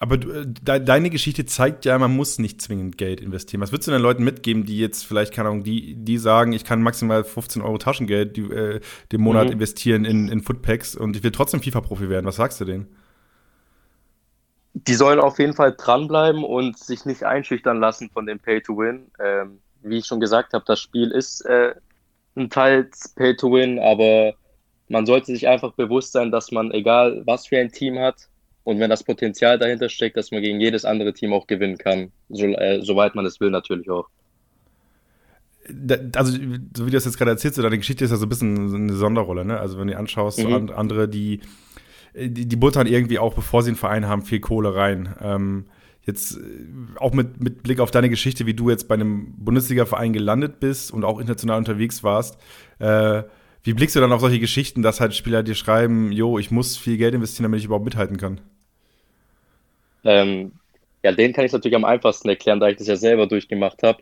[0.00, 3.60] Aber du, äh, de, deine Geschichte zeigt ja, man muss nicht zwingend Geld investieren.
[3.60, 6.64] Was würdest du den Leuten mitgeben, die jetzt vielleicht, keine Ahnung, die, die sagen, ich
[6.64, 8.80] kann maximal 15 Euro Taschengeld die, äh,
[9.10, 9.54] den Monat mhm.
[9.54, 12.26] investieren in, in Footpacks und ich will trotzdem FIFA-Profi werden?
[12.26, 12.86] Was sagst du denen?
[14.86, 19.10] Die sollen auf jeden Fall dranbleiben und sich nicht einschüchtern lassen von dem Pay-to-Win.
[19.18, 21.74] Ähm, wie ich schon gesagt habe, das Spiel ist äh,
[22.36, 24.34] ein Teil Pay-to-Win, aber
[24.88, 28.28] man sollte sich einfach bewusst sein, dass man, egal was für ein Team hat,
[28.68, 32.12] und wenn das Potenzial dahinter steckt, dass man gegen jedes andere Team auch gewinnen kann,
[32.28, 34.08] so, äh, soweit man es will, natürlich auch.
[36.14, 38.74] also, so wie du das jetzt gerade erzählst, deine Geschichte ist ja so ein bisschen
[38.74, 39.58] eine Sonderrolle, ne?
[39.58, 40.68] Also, wenn du anschaust, mhm.
[40.68, 41.40] so andere, die,
[42.18, 45.14] die, die buttern irgendwie auch, bevor sie einen Verein haben, viel Kohle rein.
[45.20, 45.66] Ähm,
[46.04, 46.40] jetzt äh,
[46.96, 50.92] auch mit, mit Blick auf deine Geschichte, wie du jetzt bei einem Bundesliga-Verein gelandet bist
[50.92, 52.38] und auch international unterwegs warst,
[52.78, 53.22] äh,
[53.62, 56.76] wie blickst du dann auf solche Geschichten, dass halt Spieler dir schreiben, jo, ich muss
[56.76, 58.40] viel Geld investieren, damit ich überhaupt mithalten kann?
[60.04, 60.52] Ähm,
[61.02, 63.98] ja, den kann ich natürlich am einfachsten erklären, da ich das ja selber durchgemacht habe.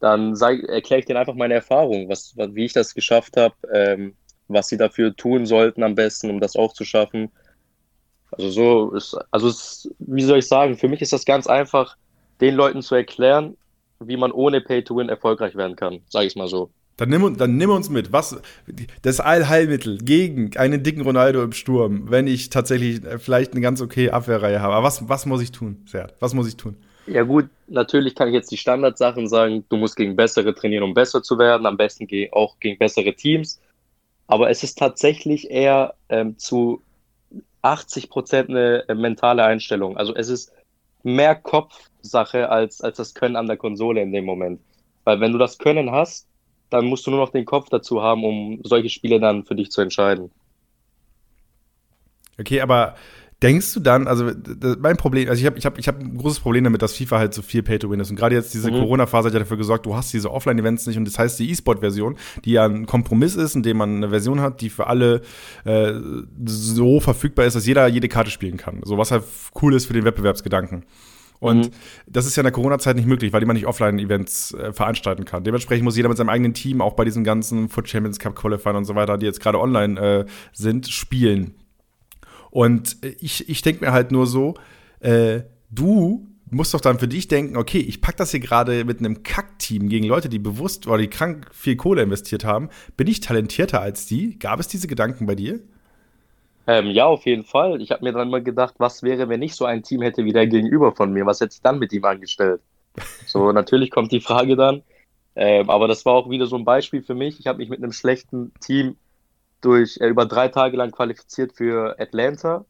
[0.00, 4.14] Dann erkläre ich denen einfach meine Erfahrung, was, wie ich das geschafft habe, ähm,
[4.48, 7.30] was sie dafür tun sollten am besten, um das auch zu schaffen.
[8.32, 11.96] Also so ist, also es, wie soll ich sagen, für mich ist das ganz einfach,
[12.40, 13.56] den Leuten zu erklären,
[14.00, 16.70] wie man ohne Pay to Win erfolgreich werden kann, sage ich mal so.
[16.96, 18.12] Dann nimm, dann nimm uns mit.
[18.12, 18.40] Was,
[19.02, 23.82] das Allheilmittel gegen einen dicken Ronaldo im Sturm, wenn ich tatsächlich äh, vielleicht eine ganz
[23.82, 24.74] okay Abwehrreihe habe.
[24.74, 26.14] Aber was, was muss ich tun, Sert?
[26.20, 26.76] Was muss ich tun?
[27.06, 29.64] Ja, gut, natürlich kann ich jetzt die Standardsachen sagen.
[29.68, 31.66] Du musst gegen bessere trainieren, um besser zu werden.
[31.66, 33.60] Am besten auch gegen bessere Teams.
[34.26, 36.82] Aber es ist tatsächlich eher ähm, zu
[37.62, 39.96] 80 Prozent eine äh, mentale Einstellung.
[39.96, 40.52] Also es ist
[41.02, 44.60] mehr Kopfsache als, als das Können an der Konsole in dem Moment.
[45.04, 46.26] Weil wenn du das Können hast,
[46.70, 49.70] dann musst du nur noch den Kopf dazu haben, um solche Spiele dann für dich
[49.70, 50.30] zu entscheiden.
[52.38, 52.96] Okay, aber
[53.42, 54.30] denkst du dann, also
[54.78, 57.18] mein Problem, also ich habe ich hab, ich hab ein großes Problem damit, dass FIFA
[57.18, 58.10] halt so viel Pay-to-Win ist.
[58.10, 58.80] Und gerade jetzt diese mhm.
[58.80, 60.96] Corona-Phase hat ja dafür gesorgt, du hast diese Offline-Events nicht.
[60.96, 64.40] Und das heißt, die E-Sport-Version, die ja ein Kompromiss ist, in dem man eine Version
[64.40, 65.20] hat, die für alle
[65.64, 65.92] äh,
[66.46, 68.80] so verfügbar ist, dass jeder jede Karte spielen kann.
[68.84, 69.24] So was halt
[69.60, 70.84] cool ist für den Wettbewerbsgedanken.
[71.38, 71.70] Und mhm.
[72.06, 75.44] das ist ja in der Corona-Zeit nicht möglich, weil man nicht Offline-Events äh, veranstalten kann.
[75.44, 78.76] Dementsprechend muss jeder mit seinem eigenen Team, auch bei diesen ganzen Foot Champions Cup Qualifiern
[78.76, 81.54] und so weiter, die jetzt gerade online äh, sind, spielen.
[82.50, 84.54] Und äh, ich, ich denke mir halt nur so,
[85.00, 89.00] äh, du musst doch dann für dich denken, okay, ich packe das hier gerade mit
[89.00, 92.70] einem Kack-Team gegen Leute, die bewusst oder die krank viel Kohle investiert haben.
[92.96, 94.38] Bin ich talentierter als die?
[94.38, 95.60] Gab es diese Gedanken bei dir?
[96.68, 97.80] Ähm, ja, auf jeden Fall.
[97.80, 100.32] Ich habe mir dann mal gedacht, was wäre, wenn ich so ein Team hätte wie
[100.32, 101.26] der Gegenüber von mir?
[101.26, 102.60] Was hätte ich dann mit ihm angestellt?
[103.26, 104.82] So, natürlich kommt die Frage dann.
[105.36, 107.38] Ähm, aber das war auch wieder so ein Beispiel für mich.
[107.38, 108.96] Ich habe mich mit einem schlechten Team
[109.66, 112.64] durch äh, über drei Tage lang qualifiziert für Atlanta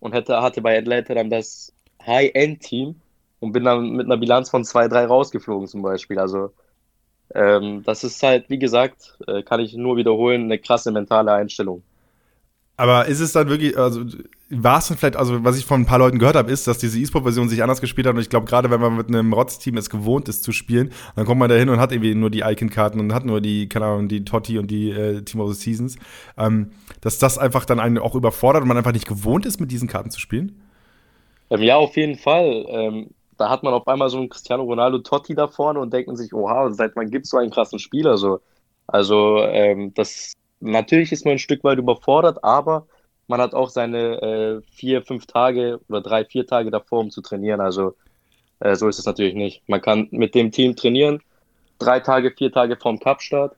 [0.00, 1.72] und hätte, hatte bei Atlanta dann das
[2.04, 3.00] High-End-Team
[3.40, 6.18] und bin dann mit einer Bilanz von 2-3 rausgeflogen zum Beispiel.
[6.18, 6.52] Also
[7.34, 11.82] ähm, das ist halt, wie gesagt, äh, kann ich nur wiederholen, eine krasse mentale Einstellung.
[12.76, 14.04] Aber ist es dann wirklich, also
[14.50, 16.78] war es dann vielleicht, also was ich von ein paar Leuten gehört habe, ist, dass
[16.78, 19.76] diese E-Sport-Version sich anders gespielt hat und ich glaube, gerade wenn man mit einem Rotz-Team
[19.76, 22.40] es gewohnt ist zu spielen, dann kommt man da hin und hat irgendwie nur die
[22.40, 25.60] Icon-Karten und hat nur die, keine Ahnung, die Totti und die äh, Team of the
[25.60, 25.96] Seasons,
[26.36, 29.70] ähm, dass das einfach dann einen auch überfordert und man einfach nicht gewohnt ist, mit
[29.70, 30.60] diesen Karten zu spielen?
[31.50, 32.66] Ähm, ja, auf jeden Fall.
[32.68, 36.08] Ähm, da hat man auf einmal so einen Cristiano Ronaldo Totti da vorne und denkt
[36.08, 38.40] man sich, oha, seit wann gibt es so einen krassen Spieler so?
[38.86, 40.34] Also, ähm, das
[40.64, 42.86] natürlich ist man ein Stück weit überfordert, aber
[43.26, 47.22] man hat auch seine äh, vier, fünf Tage oder drei, vier Tage davor, um zu
[47.22, 47.60] trainieren.
[47.60, 47.94] Also
[48.60, 49.62] äh, so ist es natürlich nicht.
[49.68, 51.20] Man kann mit dem Team trainieren,
[51.78, 53.56] drei Tage, vier Tage vorm Cup-Start.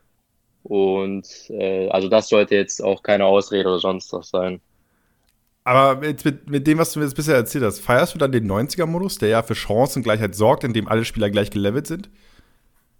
[0.63, 4.59] Und äh, also das sollte jetzt auch keine Ausrede oder sonst was sein.
[5.63, 8.31] Aber mit, mit, mit dem, was du mir jetzt bisher erzählt hast, feierst du dann
[8.31, 12.09] den 90er-Modus, der ja für Chancengleichheit sorgt, indem alle Spieler gleich gelevelt sind?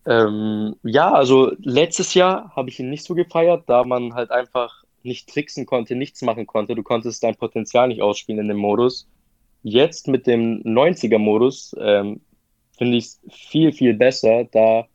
[0.08, 4.84] Ähm, ja, also letztes Jahr habe ich ihn nicht so gefeiert, da man halt einfach
[5.04, 6.76] nicht tricksen konnte, nichts machen konnte.
[6.76, 9.08] Du konntest dein Potenzial nicht ausspielen in dem Modus.
[9.64, 12.22] Jetzt mit dem 90er-Modus ähm,
[12.78, 14.88] finde ich es viel, viel besser, da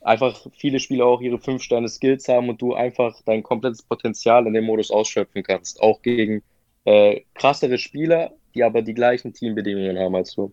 [0.00, 4.64] einfach viele Spieler auch ihre 5-Sterne-Skills haben und du einfach dein komplettes Potenzial in dem
[4.64, 5.82] Modus ausschöpfen kannst.
[5.82, 6.42] Auch gegen
[6.84, 10.52] äh, krassere Spieler, die aber die gleichen Teambedingungen haben als du.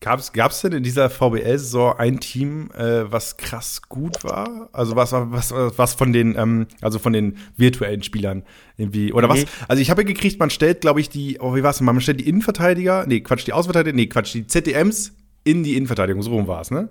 [0.00, 4.68] Gab es denn in dieser VBL-Saison ein Team, äh, was krass gut war?
[4.72, 8.44] Also was, was, was von den, ähm, also von den virtuellen Spielern
[8.76, 9.32] irgendwie, oder mhm.
[9.32, 9.46] was?
[9.68, 12.00] Also ich habe ja gekriegt, man stellt, glaube ich, die, oh, wie war es Man
[12.00, 16.30] stellt die Innenverteidiger, nee, Quatsch, die Außenverteidiger, nee, Quatsch, die ZDMs in die Innenverteidigung, so
[16.30, 16.88] rum war es, ne?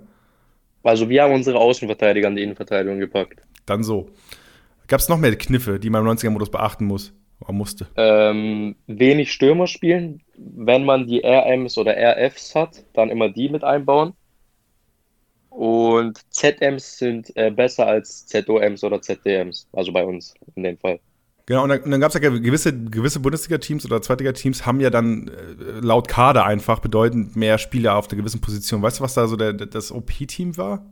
[0.82, 3.40] Also wir haben unsere Außenverteidiger an die Innenverteidigung gepackt.
[3.66, 4.10] Dann so.
[4.88, 7.12] Gab es noch mehr Kniffe, die man im 90er-Modus beachten muss?
[7.40, 7.86] Oder musste?
[7.96, 10.22] Ähm, wenig Stürmer spielen.
[10.36, 14.14] Wenn man die RMs oder RFs hat, dann immer die mit einbauen.
[15.50, 21.00] Und ZMs sind äh, besser als ZOMs oder ZDMs, also bei uns in dem Fall.
[21.46, 25.28] Genau, und dann, dann gab es ja gewisse, gewisse Bundesliga-Teams oder Zweitliga-Teams haben ja dann
[25.28, 28.82] äh, laut Kader einfach bedeutend mehr Spieler auf der gewissen Position.
[28.82, 30.84] Weißt du, was da so der, das OP-Team war?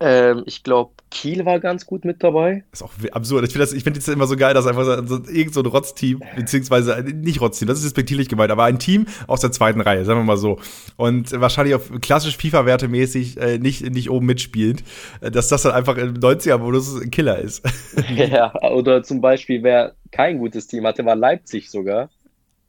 [0.00, 2.62] Ähm, ich glaube, Kiel war ganz gut mit dabei.
[2.72, 3.44] Ist auch absurd.
[3.44, 6.22] Ich finde das, find das immer so geil, dass einfach so, irgend so ein Rotzteam,
[6.36, 10.04] beziehungsweise äh, nicht Rotzteam, das ist respektierlich gemeint, aber ein Team aus der zweiten Reihe,
[10.04, 10.58] sagen wir mal so.
[10.96, 14.84] Und wahrscheinlich auf klassisch FIFA-Werte mäßig äh, nicht, nicht oben mitspielt,
[15.20, 17.64] äh, dass das dann einfach im 90er-Modus ein Killer ist.
[18.28, 22.10] Ja, oder zum Beispiel, wer kein gutes Team hatte, war Leipzig sogar,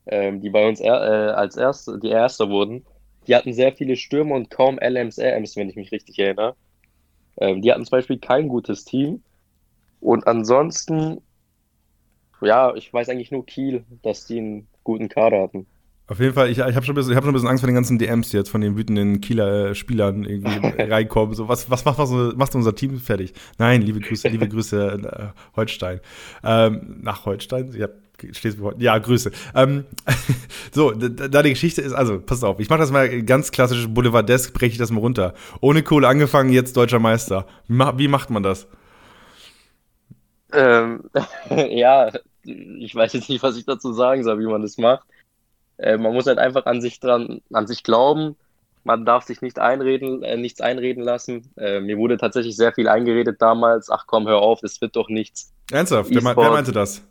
[0.05, 2.85] ähm, die bei uns er, äh, als erste, die Erste wurden.
[3.27, 6.55] Die hatten sehr viele Stürme und kaum LMs, RMs, wenn ich mich richtig erinnere.
[7.39, 9.21] Ähm, die hatten zum Beispiel kein gutes Team.
[9.99, 11.21] Und ansonsten,
[12.41, 15.65] ja, ich weiß eigentlich nur Kiel, dass die einen guten Kader hatten.
[16.07, 17.99] Auf jeden Fall, ich, ich habe schon, hab schon ein bisschen Angst vor den ganzen
[17.99, 21.35] DMs jetzt, von den wütenden Kieler äh, Spielern irgendwie reinkommen.
[21.35, 23.33] So, was, was macht, was macht unser Team fertig?
[23.59, 25.99] Nein, liebe Grüße, liebe Grüße äh, Holstein.
[26.43, 27.71] Ähm, nach Holstein?
[27.77, 27.89] Ja,
[28.77, 29.31] ja, Grüße.
[29.55, 29.85] Ähm,
[30.71, 34.53] so, da die Geschichte ist, also, pass auf, ich mache das mal ganz klassisch Boulevardesk,
[34.53, 35.33] breche ich das mal runter.
[35.61, 37.45] Ohne Kohle angefangen, jetzt deutscher Meister.
[37.67, 38.67] Wie macht man das?
[40.51, 41.03] Ähm,
[41.49, 42.11] ja,
[42.43, 45.05] ich weiß jetzt nicht, was ich dazu sagen soll, wie man das macht.
[45.77, 48.35] Äh, man muss halt einfach an sich dran, an sich glauben.
[48.83, 51.51] Man darf sich nicht einreden, äh, nichts einreden lassen.
[51.57, 53.89] Äh, mir wurde tatsächlich sehr viel eingeredet damals.
[53.89, 55.53] Ach komm, hör auf, das wird doch nichts.
[55.71, 56.09] Ernsthaft?
[56.09, 57.03] Wer, wer meinte das?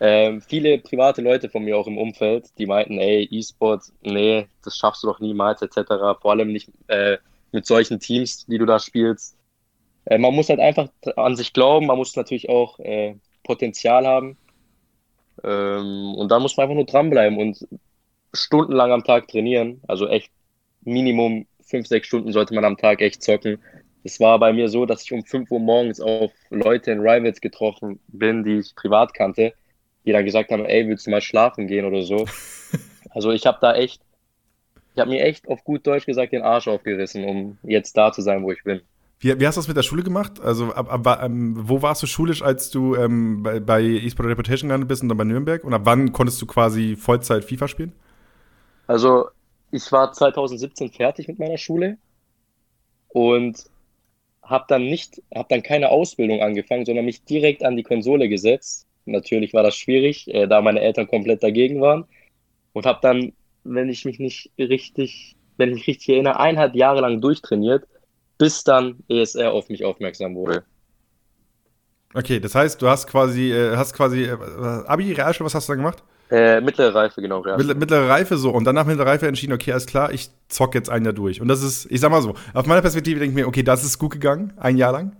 [0.00, 4.76] Ähm, viele private Leute von mir auch im Umfeld, die meinten, ey, E-Sport, nee, das
[4.76, 6.18] schaffst du doch niemals, etc.
[6.20, 7.18] Vor allem nicht äh,
[7.50, 9.36] mit solchen Teams, die du da spielst.
[10.04, 14.36] Äh, man muss halt einfach an sich glauben, man muss natürlich auch äh, Potenzial haben.
[15.42, 17.66] Ähm, und dann muss man einfach nur dranbleiben und
[18.32, 19.80] stundenlang am Tag trainieren.
[19.88, 20.30] Also echt
[20.82, 23.58] Minimum fünf, sechs Stunden sollte man am Tag echt zocken.
[24.04, 27.40] Es war bei mir so, dass ich um 5 Uhr morgens auf Leute in Rivals
[27.40, 29.52] getroffen bin, die ich privat kannte
[30.08, 32.26] die dann gesagt haben, ey, willst du mal schlafen gehen oder so.
[33.10, 34.02] Also ich habe da echt,
[34.94, 38.20] ich habe mir echt auf gut Deutsch gesagt den Arsch aufgerissen, um jetzt da zu
[38.20, 38.82] sein, wo ich bin.
[39.18, 40.40] Wie, wie hast du das mit der Schule gemacht?
[40.40, 44.68] Also ab, ab, ähm, wo warst du schulisch, als du ähm, bei, bei eSport Reputation
[44.68, 45.64] gelandet bist und dann bei Nürnberg?
[45.64, 47.92] Und ab wann konntest du quasi Vollzeit FIFA spielen?
[48.86, 49.30] Also
[49.72, 51.96] ich war 2017 fertig mit meiner Schule
[53.08, 53.64] und
[54.42, 58.87] habe dann nicht, habe dann keine Ausbildung angefangen, sondern mich direkt an die Konsole gesetzt
[59.12, 62.04] Natürlich war das schwierig, äh, da meine Eltern komplett dagegen waren.
[62.72, 63.32] Und habe dann,
[63.64, 67.86] wenn ich mich nicht richtig, wenn ich mich richtig erinnere, eineinhalb Jahre lang durchtrainiert,
[68.38, 70.64] bis dann ESR auf mich aufmerksam wurde.
[72.14, 74.36] Okay, das heißt, du hast quasi, äh, hast quasi äh,
[74.86, 76.02] Abi, Realschule, was hast du da gemacht?
[76.30, 77.42] Äh, mittlere Reife, genau.
[77.42, 78.50] Mittlere, mittlere Reife, so.
[78.50, 81.40] Und danach mittlere Reife entschieden, okay, alles klar, ich zock jetzt ein Jahr durch.
[81.40, 83.84] Und das ist, ich sag mal so, auf meiner Perspektive denke ich mir, okay, das
[83.84, 85.16] ist gut gegangen, ein Jahr lang.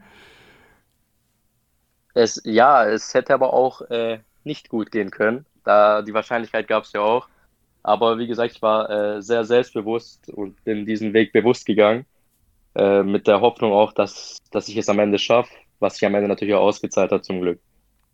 [2.15, 5.47] Es, ja, es hätte aber auch äh, nicht gut gehen können.
[5.65, 7.29] Da die Wahrscheinlichkeit gab es ja auch.
[7.83, 12.07] Aber wie gesagt, ich war äh, sehr selbstbewusst und bin diesen Weg bewusst gegangen.
[12.75, 16.15] Äh, mit der Hoffnung auch, dass, dass ich es am Ende schaffe, was sich am
[16.15, 17.61] Ende natürlich auch ausgezahlt hat, zum Glück.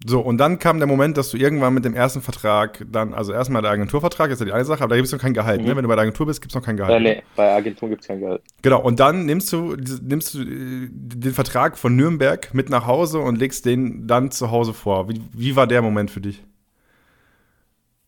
[0.07, 3.33] So, und dann kam der Moment, dass du irgendwann mit dem ersten Vertrag dann, also
[3.33, 5.59] erstmal der Agenturvertrag ist ja die eine Sache, aber da gibt es noch kein Gehalt,
[5.59, 5.63] ne?
[5.63, 5.69] mhm.
[5.71, 5.77] ne?
[5.77, 7.03] Wenn du bei der Agentur bist, gibt es noch kein Gehalt.
[7.03, 8.43] Nee, bei Agentur gibt es kein Gehalt.
[8.61, 13.21] Genau, und dann nimmst du, nimmst du äh, den Vertrag von Nürnberg mit nach Hause
[13.21, 15.09] und legst den dann zu Hause vor.
[15.09, 16.43] Wie, wie war der Moment für dich?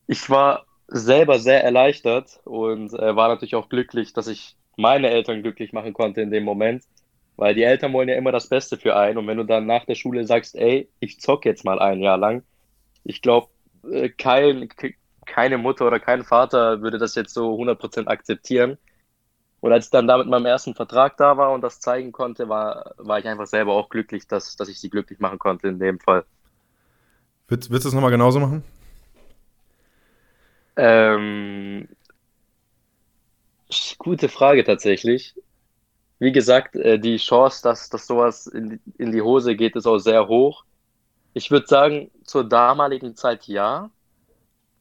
[0.07, 5.43] Ich war selber sehr erleichtert und äh, war natürlich auch glücklich, dass ich meine Eltern
[5.43, 6.85] glücklich machen konnte in dem Moment.
[7.37, 9.19] Weil die Eltern wollen ja immer das Beste für einen.
[9.19, 12.17] Und wenn du dann nach der Schule sagst, ey, ich zock jetzt mal ein Jahr
[12.17, 12.43] lang,
[13.05, 13.49] ich glaube,
[13.91, 14.69] äh, kein,
[15.27, 18.79] keine Mutter oder kein Vater würde das jetzt so 100% akzeptieren.
[19.61, 22.49] Und als ich dann da mit meinem ersten Vertrag da war und das zeigen konnte,
[22.49, 25.79] war, war ich einfach selber auch glücklich, dass, dass ich sie glücklich machen konnte in
[25.79, 26.25] dem Fall.
[27.49, 28.63] Willst, willst du es nochmal genauso machen?
[30.77, 31.89] Ähm,
[33.99, 35.35] gute Frage tatsächlich
[36.19, 39.99] wie gesagt, äh, die Chance, dass, dass sowas in in die Hose geht, ist auch
[39.99, 40.65] sehr hoch.
[41.35, 43.91] Ich würde sagen, zur damaligen Zeit ja.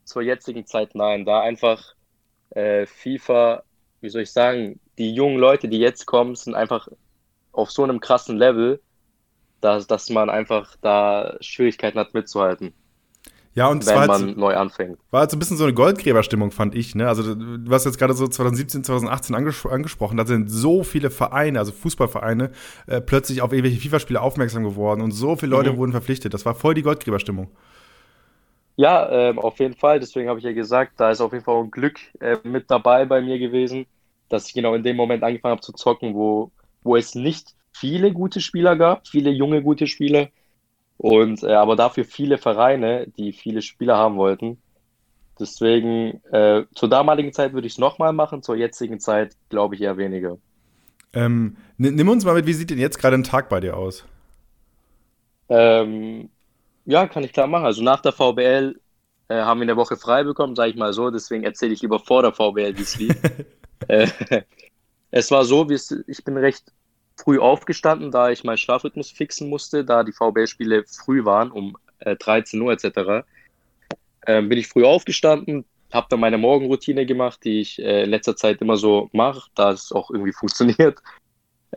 [0.05, 1.25] zur jetzigen Zeit nein.
[1.25, 1.95] Da einfach
[2.51, 3.63] äh, FIFA,
[4.01, 6.87] wie soll ich sagen, die jungen Leute, die jetzt kommen, sind einfach
[7.51, 8.81] auf so einem krassen Level,
[9.61, 12.73] dass, dass man einfach da Schwierigkeiten hat mitzuhalten.
[13.55, 14.97] Ja, und wenn man neu anfängt.
[15.11, 16.93] War halt so ein bisschen so eine Goldgräberstimmung, fand ich.
[16.93, 17.07] Ne?
[17.07, 21.59] Also, du hast jetzt gerade so 2017, 2018 anges angesprochen, da sind so viele Vereine,
[21.59, 22.51] also Fußballvereine,
[22.87, 25.77] äh, plötzlich auf irgendwelche FIFA-Spiele aufmerksam geworden und so viele Leute mhm.
[25.77, 26.33] wurden verpflichtet.
[26.33, 27.47] Das war voll die Goldgräberstimmung.
[28.75, 30.01] Ja, ähm, auf jeden Fall.
[30.01, 33.05] Deswegen habe ich ja gesagt, da ist auf jeden Fall ein Glück äh, mit dabei
[33.05, 33.85] bei mir gewesen,
[34.27, 36.51] dass ich genau in dem Moment angefangen habe zu zocken, wo,
[36.83, 40.27] wo es nicht viele gute Spieler gab, viele junge gute Spieler,
[40.97, 44.57] und äh, aber dafür viele Vereine, die viele Spieler haben wollten.
[45.39, 49.81] Deswegen, äh, zur damaligen Zeit würde ich es nochmal machen, zur jetzigen Zeit glaube ich
[49.81, 50.37] eher weniger.
[51.13, 54.05] Ähm, nimm uns mal mit, wie sieht denn jetzt gerade ein Tag bei dir aus?
[55.49, 56.29] Ähm,
[56.85, 57.65] ja, kann ich klar machen.
[57.65, 58.79] Also nach der VBL
[59.27, 61.11] äh, haben wir eine Woche frei bekommen, sage ich mal so.
[61.11, 63.15] Deswegen erzähle ich lieber vor der VBL, wie es lief.
[63.87, 64.07] äh,
[65.11, 66.71] es war so, ich bin recht
[67.15, 72.15] früh aufgestanden, da ich meinen Schlafrhythmus fixen musste, da die VBL-Spiele früh waren, um äh,
[72.15, 73.25] 13 Uhr etc.
[74.27, 78.35] Ähm, bin ich früh aufgestanden, habe dann meine Morgenroutine gemacht, die ich äh, in letzter
[78.35, 80.99] Zeit immer so mache, da es auch irgendwie funktioniert.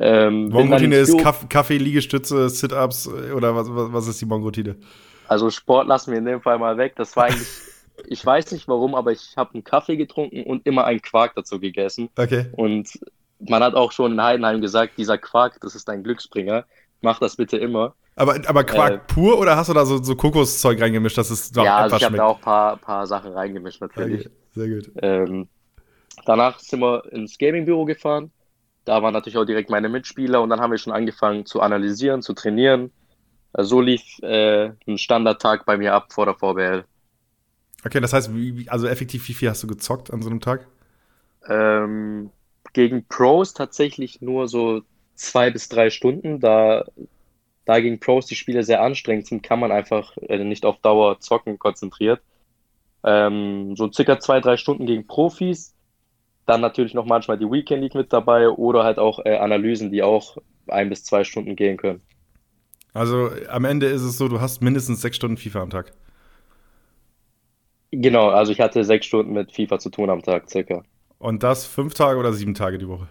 [0.01, 4.77] Ähm, Morgenroutine ist Kaff Kaffee, Liegestütze, Sit-Ups äh, oder was, was, was ist die Morgenroutine?
[5.27, 6.95] Also Sport lassen wir in dem Fall mal weg.
[6.97, 7.49] Das war eigentlich,
[8.07, 11.59] ich weiß nicht warum, aber ich habe einen Kaffee getrunken und immer einen Quark dazu
[11.59, 12.11] gegessen.
[12.17, 12.47] Okay.
[12.53, 12.99] Und
[13.41, 16.65] man hat auch schon in Heidenheim gesagt, dieser Quark, das ist ein Glücksbringer.
[17.01, 17.95] Mach das bitte immer.
[18.17, 21.53] Aber, aber Quark äh, pur oder hast du da so, so Kokoszeug reingemischt, dass es
[21.53, 24.27] doch Ja, also ich habe da auch ein paar, paar Sachen reingemischt natürlich.
[24.27, 24.91] Okay, sehr gut.
[25.01, 25.49] Ähm,
[26.27, 28.33] danach sind wir ins Gaming-Büro gefahren.
[28.85, 32.23] Da waren natürlich auch direkt meine Mitspieler und dann haben wir schon angefangen zu analysieren,
[32.23, 32.91] zu trainieren.
[33.53, 36.85] Also so lief äh, ein Standardtag bei mir ab vor der VBL.
[37.85, 38.31] Okay, das heißt,
[38.67, 40.67] also effektiv, wie viel hast du gezockt an so einem Tag?
[41.49, 42.31] Ähm,
[42.73, 44.83] gegen Pros tatsächlich nur so
[45.15, 46.41] zwei bis drei Stunden.
[46.41, 46.85] Da,
[47.65, 51.21] da gegen Pros die Spiele sehr anstrengend sind, kann man einfach äh, nicht auf Dauer
[51.21, 52.21] zocken konzentriert.
[53.05, 55.75] Ähm, so circa zwei, drei Stunden gegen Profis.
[56.47, 60.03] Dann natürlich noch manchmal die Weekend League mit dabei oder halt auch äh, Analysen, die
[60.03, 62.01] auch ein bis zwei Stunden gehen können.
[62.95, 65.93] Also am Ende ist es so, du hast mindestens sechs Stunden FIFA am Tag.
[67.91, 70.83] Genau, also ich hatte sechs Stunden mit FIFA zu tun am Tag, circa.
[71.19, 73.09] Und das fünf Tage oder sieben Tage die Woche?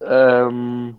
[0.00, 0.98] Ähm,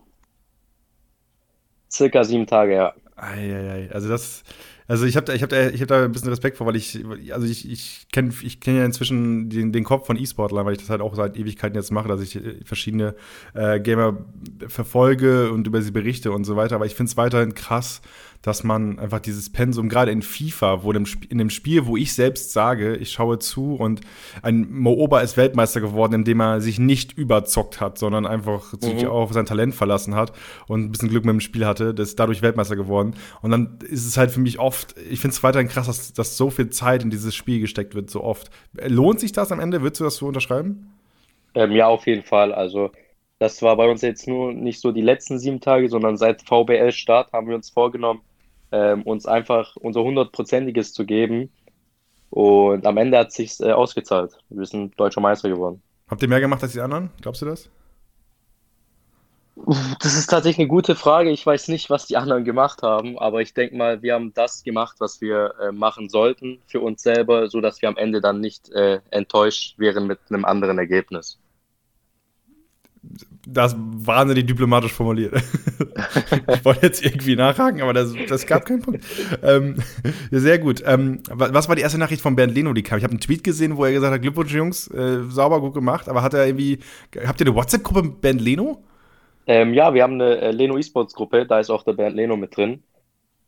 [1.92, 2.94] circa sieben Tage, ja.
[3.16, 3.90] Eieiei.
[3.92, 4.44] Also das,
[4.88, 7.04] also ich habe ich hab da, ich hab da ein bisschen Respekt vor, weil ich,
[7.32, 10.80] also ich, ich kenne ich kenn ja inzwischen den, den Kopf von E-Sportlern, weil ich
[10.80, 13.15] das halt auch seit Ewigkeiten jetzt mache, dass ich äh, verschiedene
[13.54, 14.17] äh, Gamer
[14.67, 16.76] verfolge und über sie berichte und so weiter.
[16.76, 18.02] Aber ich finde es weiterhin krass,
[18.41, 22.13] dass man einfach dieses Pensum, gerade in FIFA, wo dem, in dem Spiel, wo ich
[22.13, 24.02] selbst sage, ich schaue zu und
[24.41, 28.78] ein Mooba ist Weltmeister geworden, indem er sich nicht überzockt hat, sondern einfach mhm.
[28.80, 30.34] sich auf sein Talent verlassen hat
[30.67, 33.15] und ein bisschen Glück mit dem Spiel hatte, das ist dadurch Weltmeister geworden.
[33.41, 34.77] Und dann ist es halt für mich oft,
[35.10, 38.10] ich finde es weiterhin krass, dass, dass so viel Zeit in dieses Spiel gesteckt wird,
[38.10, 38.50] so oft.
[38.74, 39.82] Lohnt sich das am Ende?
[39.82, 40.94] Würdest du das so unterschreiben?
[41.54, 42.54] Ähm, ja, auf jeden Fall.
[42.54, 42.92] Also
[43.40, 47.34] das war bei uns jetzt nur nicht so die letzten sieben Tage, sondern seit VBL-Start
[47.34, 48.22] haben wir uns vorgenommen,
[48.72, 51.52] ähm, uns einfach unser hundertprozentiges zu geben.
[52.30, 54.38] Und am Ende hat es sich äh, ausgezahlt.
[54.50, 55.82] Wir sind deutscher Meister geworden.
[56.10, 57.10] Habt ihr mehr gemacht als die anderen?
[57.22, 57.70] Glaubst du das?
[60.00, 61.30] Das ist tatsächlich eine gute Frage.
[61.32, 64.63] Ich weiß nicht, was die anderen gemacht haben, aber ich denke mal, wir haben das
[64.63, 68.72] gemacht, was wir äh, machen sollten für uns selber, sodass wir am Ende dann nicht
[68.72, 71.39] äh, enttäuscht wären mit einem anderen Ergebnis
[73.48, 75.34] das wahnsinnig diplomatisch formuliert.
[76.54, 79.04] ich wollte jetzt irgendwie nachhaken, aber das, das gab keinen Punkt.
[79.41, 79.76] Ähm,
[80.32, 80.84] sehr gut.
[80.86, 82.98] Ähm, was war die erste Nachricht von Bernd Leno, die kam?
[82.98, 86.10] Ich habe einen Tweet gesehen, wo er gesagt hat, Glückwunsch, Jungs, äh, sauber, gut gemacht.
[86.10, 86.80] Aber hat er irgendwie,
[87.26, 88.84] habt ihr eine WhatsApp-Gruppe mit Bernd Leno?
[89.48, 92.56] Ähm, ja, wir haben eine äh, Leno E-Sports-Gruppe, da ist auch der Bernd Leno mit
[92.56, 92.84] drin.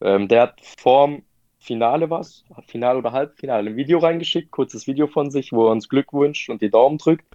[0.02, 1.24] Ähm, der hat vorm
[1.60, 5.90] Finale was, Finale oder Halbfinale, ein Video reingeschickt, kurzes Video von sich, wo er uns
[5.90, 7.26] Glück wünscht und die Daumen drückt.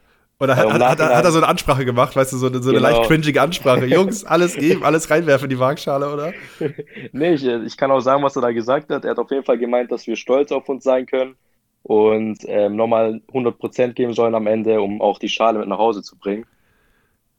[0.41, 2.79] Oder hat, hat, hat, er so eine Ansprache gemacht, weißt du, so eine, so eine
[2.79, 2.91] genau.
[2.91, 3.85] leicht cringige Ansprache.
[3.85, 6.33] Jungs, alles geben, alles reinwerfen in die Waagschale, oder?
[7.13, 9.05] nee, ich, ich, kann auch sagen, was er da gesagt hat.
[9.05, 11.37] Er hat auf jeden Fall gemeint, dass wir stolz auf uns sein können
[11.83, 16.03] und ähm, nochmal 100% geben sollen am Ende, um auch die Schale mit nach Hause
[16.03, 16.47] zu bringen.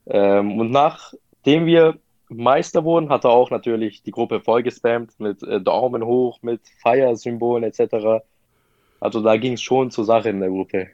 [0.08, 5.62] Ähm, und nachdem wir Meister wurden, hat er auch natürlich die Gruppe vollgespammt mit äh,
[5.62, 8.24] Daumen hoch, mit Feiersymbolen etc.
[9.00, 10.90] Also da ging es schon zur Sache in der Gruppe.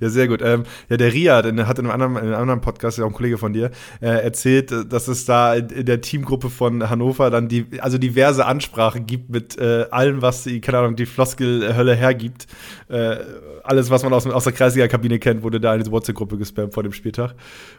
[0.00, 0.40] Ja, sehr gut.
[0.42, 3.14] Ähm, ja, der Ria hat in einem anderen, in einem anderen Podcast, ja auch ein
[3.14, 3.70] Kollege von dir,
[4.00, 9.06] äh, erzählt, dass es da in der Teamgruppe von Hannover dann die, also diverse Ansprachen
[9.06, 12.46] gibt mit äh, allem, was die, keine Ahnung, die Floskel-Hölle hergibt.
[12.88, 13.16] Äh,
[13.62, 16.82] alles, was man aus, aus der Kreisliga-Kabine kennt, wurde da in diese WhatsApp-Gruppe gespammt vor
[16.82, 17.34] dem Spieltag.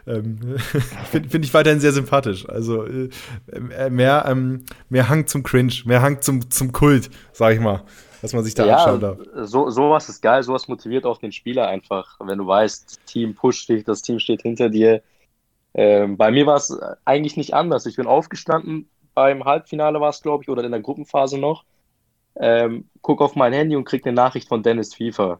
[0.06, 0.38] Ähm,
[1.10, 2.48] Finde find ich weiterhin sehr sympathisch.
[2.48, 3.10] Also äh,
[3.90, 7.82] mehr, ähm, mehr Hang zum Cringe, mehr Hang zum, zum Kult, sag ich mal
[8.22, 9.18] was man sich da ja, anschauen darf.
[9.34, 13.34] So, sowas ist geil, sowas motiviert auch den Spieler einfach, wenn du weißt, das Team
[13.34, 15.02] pusht dich, das Team steht hinter dir.
[15.74, 17.86] Ähm, bei mir war es eigentlich nicht anders.
[17.86, 21.64] Ich bin aufgestanden, beim Halbfinale war es, glaube ich, oder in der Gruppenphase noch.
[22.36, 25.38] Ähm, guck auf mein Handy und krieg eine Nachricht von Dennis FIFA.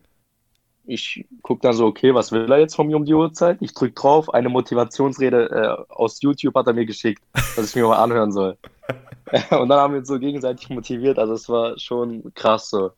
[0.84, 3.58] Ich guck dann so, okay, was will er jetzt von mir um die Uhrzeit?
[3.60, 7.86] Ich drück drauf, eine Motivationsrede äh, aus YouTube hat er mir geschickt, dass ich mir
[7.86, 8.56] mal anhören soll.
[9.50, 11.18] Und dann haben wir uns so gegenseitig motiviert.
[11.18, 12.92] Also es war schon krass so.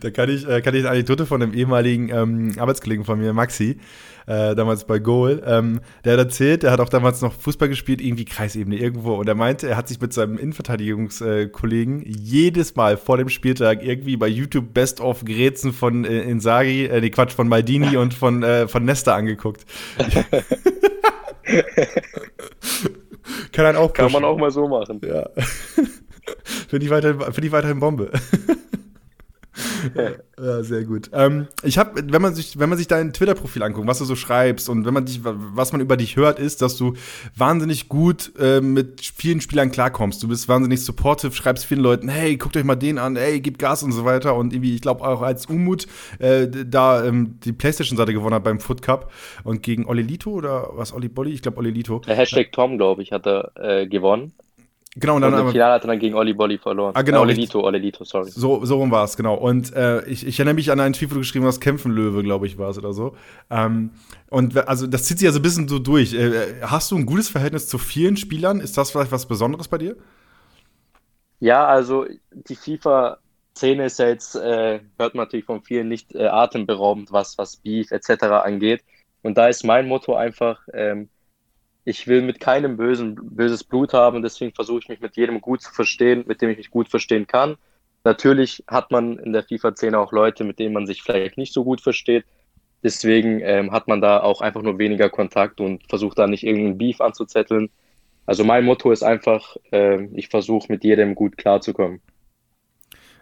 [0.00, 3.32] Da kann ich, äh, kann ich eine Anekdote von einem ehemaligen ähm, Arbeitskollegen von mir,
[3.32, 3.78] Maxi,
[4.26, 8.00] äh, damals bei Goal, ähm, der hat erzählt, der hat auch damals noch Fußball gespielt,
[8.00, 9.14] irgendwie Kreisebene irgendwo.
[9.14, 14.16] Und er meinte, er hat sich mit seinem Innenverteidigungskollegen jedes Mal vor dem Spieltag irgendwie
[14.16, 18.42] bei YouTube Best of Grätzen von äh, Insagi, äh, nee, Quatsch, von Maldini und von,
[18.42, 19.64] äh, von Nesta angeguckt.
[23.52, 25.00] Kann auch Kann man auch mal so machen.
[25.04, 25.28] Ja.
[26.68, 28.10] Finde ich, weiterhin, find ich weiterhin Bombe.
[30.38, 31.10] ja, sehr gut.
[31.12, 34.16] Ähm, ich habe, wenn man sich, wenn man sich dein Twitter-Profil anguckt, was du so
[34.16, 36.94] schreibst und wenn man dich, was man über dich hört, ist, dass du
[37.36, 40.22] wahnsinnig gut äh, mit vielen Spielern klarkommst.
[40.22, 43.58] Du bist wahnsinnig supportive, schreibst vielen Leuten, hey, guckt euch mal den an, hey, gib
[43.58, 44.34] Gas und so weiter.
[44.34, 45.86] Und irgendwie, ich glaube auch als Umut
[46.18, 49.12] äh, da ähm, die Playstation-Seite gewonnen hat beim Foot Cup
[49.44, 51.32] und gegen Olelito oder was, Oli Bolli?
[51.32, 52.00] Ich glaube Olelito.
[52.00, 54.32] Der Hashtag Tom, glaube ich, hat er äh, gewonnen.
[54.96, 55.34] Genau, und dann.
[55.34, 56.92] Und im Finale hat er dann gegen Oli Bolli verloren.
[56.94, 57.18] Ah, genau.
[57.18, 58.30] Äh, Olelito, Olelito, sorry.
[58.30, 59.34] So, so rum war es, genau.
[59.34, 62.22] Und äh, ich, ich erinnere mich an einen Tweet, wo du geschrieben hast, Kämpfen Löwe,
[62.22, 63.16] glaube ich, war es oder so.
[63.50, 63.90] Ähm,
[64.30, 66.14] und also das zieht sich ja so ein bisschen so durch.
[66.14, 68.60] Äh, äh, hast du ein gutes Verhältnis zu vielen Spielern?
[68.60, 69.96] Ist das vielleicht was Besonderes bei dir?
[71.40, 76.26] Ja, also die FIFA-Szene ist ja jetzt, äh, hört man natürlich von vielen nicht äh,
[76.26, 78.22] atemberaubend, was, was Beef etc.
[78.44, 78.84] angeht.
[79.22, 81.08] Und da ist mein Motto einfach, ähm,
[81.84, 85.62] ich will mit keinem bösen, böses Blut haben deswegen versuche ich mich mit jedem gut
[85.62, 87.56] zu verstehen, mit dem ich mich gut verstehen kann.
[88.04, 91.64] Natürlich hat man in der FIFA-Szene auch Leute, mit denen man sich vielleicht nicht so
[91.64, 92.24] gut versteht.
[92.82, 96.76] Deswegen ähm, hat man da auch einfach nur weniger Kontakt und versucht da nicht irgendeinen
[96.76, 97.70] Beef anzuzetteln.
[98.26, 102.00] Also mein Motto ist einfach, äh, ich versuche mit jedem gut klarzukommen.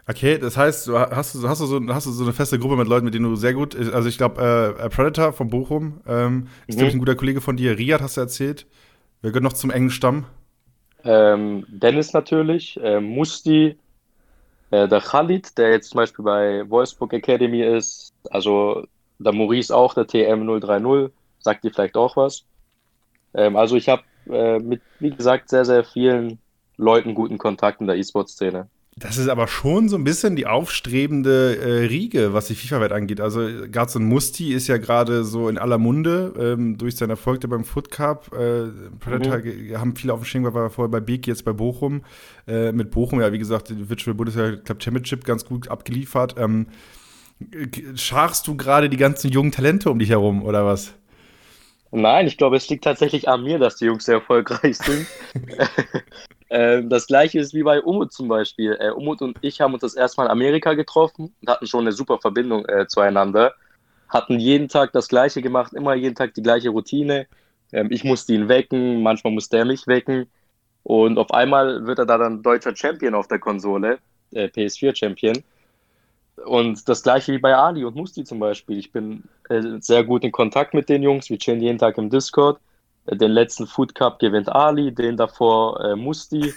[0.08, 2.88] Okay, das heißt, du hast, hast, du so, hast du so eine feste Gruppe mit
[2.88, 6.74] Leuten, mit denen du sehr gut, also ich glaube, äh, Predator von Bochum ähm, ist,
[6.74, 6.78] mhm.
[6.78, 7.78] glaube ich, ein guter Kollege von dir.
[7.78, 8.66] Riyad hast du erzählt.
[9.20, 10.24] Wer gehört noch zum engen Stamm?
[11.04, 13.76] Ähm, Dennis natürlich, äh, Musti,
[14.72, 18.84] äh, der Khalid, der jetzt zum Beispiel bei Wolfsburg Academy ist, also
[19.18, 22.44] der Maurice auch, der TM030, sagt dir vielleicht auch was.
[23.34, 26.38] Ähm, also ich habe äh, mit, wie gesagt, sehr, sehr vielen
[26.76, 28.68] Leuten guten Kontakt in der E-Sport-Szene.
[28.94, 33.22] Das ist aber schon so ein bisschen die aufstrebende äh, Riege, was die FIFA-Welt angeht.
[33.22, 37.10] Also gerade so ein Musti ist ja gerade so in aller Munde ähm, durch seinen
[37.10, 38.30] Erfolg beim Foot Cup.
[38.34, 38.66] Äh,
[39.00, 39.78] Predator mhm.
[39.78, 42.04] haben viele auf dem Schirm, war vorher bei Beek, jetzt bei Bochum.
[42.46, 46.34] Äh, mit Bochum, ja, wie gesagt, die Virtual Bundesliga Club Championship ganz gut abgeliefert.
[46.36, 46.66] Ähm,
[47.94, 50.92] scharst du gerade die ganzen jungen Talente um dich herum, oder was?
[51.92, 55.06] Nein, ich glaube, es liegt tatsächlich an mir, dass die Jungs sehr erfolgreich sind.
[56.52, 58.76] Ähm, das gleiche ist wie bei Umut zum Beispiel.
[58.78, 61.80] Äh, Umut und ich haben uns das erste Mal in Amerika getroffen und hatten schon
[61.80, 63.54] eine super Verbindung äh, zueinander.
[64.10, 67.26] Hatten jeden Tag das gleiche gemacht, immer jeden Tag die gleiche Routine.
[67.72, 70.26] Ähm, ich musste ihn wecken, manchmal musste er mich wecken.
[70.82, 73.98] Und auf einmal wird er da dann deutscher Champion auf der Konsole,
[74.32, 75.42] äh, PS4-Champion.
[76.44, 78.76] Und das gleiche wie bei Ali und Musti zum Beispiel.
[78.76, 81.30] Ich bin äh, sehr gut in Kontakt mit den Jungs.
[81.30, 82.58] Wir chillen jeden Tag im Discord.
[83.10, 86.54] Den letzten Food Cup gewinnt Ali, den davor äh, Musti.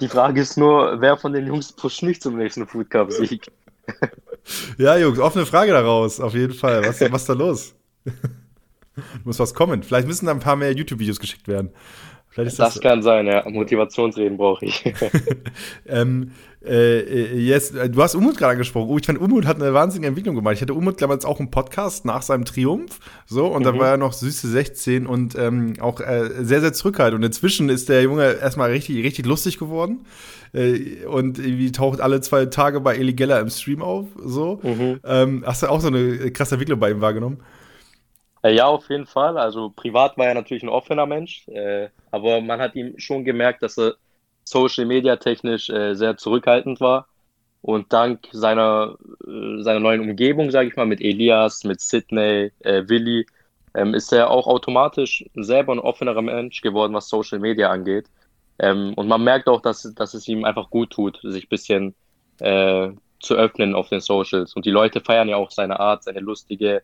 [0.00, 3.50] Die Frage ist nur, wer von den Jungs pusht nicht zum nächsten Food Cup-Sieg?
[4.78, 6.84] ja, Jungs, offene Frage daraus, auf jeden Fall.
[6.84, 7.74] Was, was ist da los?
[9.24, 9.82] Muss was kommen.
[9.82, 11.70] Vielleicht müssen da ein paar mehr YouTube-Videos geschickt werden.
[12.36, 13.48] Das, das kann sein, ja.
[13.48, 14.84] Motivationsreden brauche ich.
[15.86, 16.32] ähm,
[16.64, 18.90] äh, yes, äh, du hast Umut gerade angesprochen.
[18.90, 20.54] Oh, ich fand, Umut hat eine wahnsinnige Entwicklung gemacht.
[20.54, 22.98] Ich hatte Umut damals auch einen Podcast nach seinem Triumph.
[23.26, 23.64] So, und mhm.
[23.64, 27.18] da war er noch süße 16 und ähm, auch äh, sehr, sehr zurückhaltend.
[27.18, 30.04] Und inzwischen ist der Junge erstmal richtig, richtig lustig geworden.
[30.52, 34.06] Äh, und irgendwie taucht alle zwei Tage bei Eli Geller im Stream auf.
[34.22, 34.60] So.
[34.62, 35.00] Mhm.
[35.04, 37.38] Ähm, hast du auch so eine krasse Entwicklung bei ihm wahrgenommen?
[38.42, 39.36] Äh, ja, auf jeden Fall.
[39.38, 43.62] Also privat war er natürlich ein offener Mensch, äh, aber man hat ihm schon gemerkt,
[43.62, 43.96] dass er
[44.44, 47.06] Social Media technisch äh, sehr zurückhaltend war.
[47.62, 52.88] Und dank seiner, äh, seiner neuen Umgebung, sage ich mal, mit Elias, mit Sidney, äh,
[52.88, 53.26] Willi,
[53.74, 58.06] ähm, ist er auch automatisch selber ein offenerer Mensch geworden, was Social Media angeht.
[58.58, 61.94] Ähm, und man merkt auch, dass, dass es ihm einfach gut tut, sich ein bisschen
[63.20, 64.54] zu öffnen auf den Socials.
[64.54, 66.82] Und die Leute feiern ja auch seine Art, seine lustige.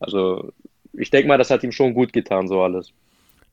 [0.00, 0.52] Also
[0.98, 2.92] ich denke mal, das hat ihm schon gut getan, so alles.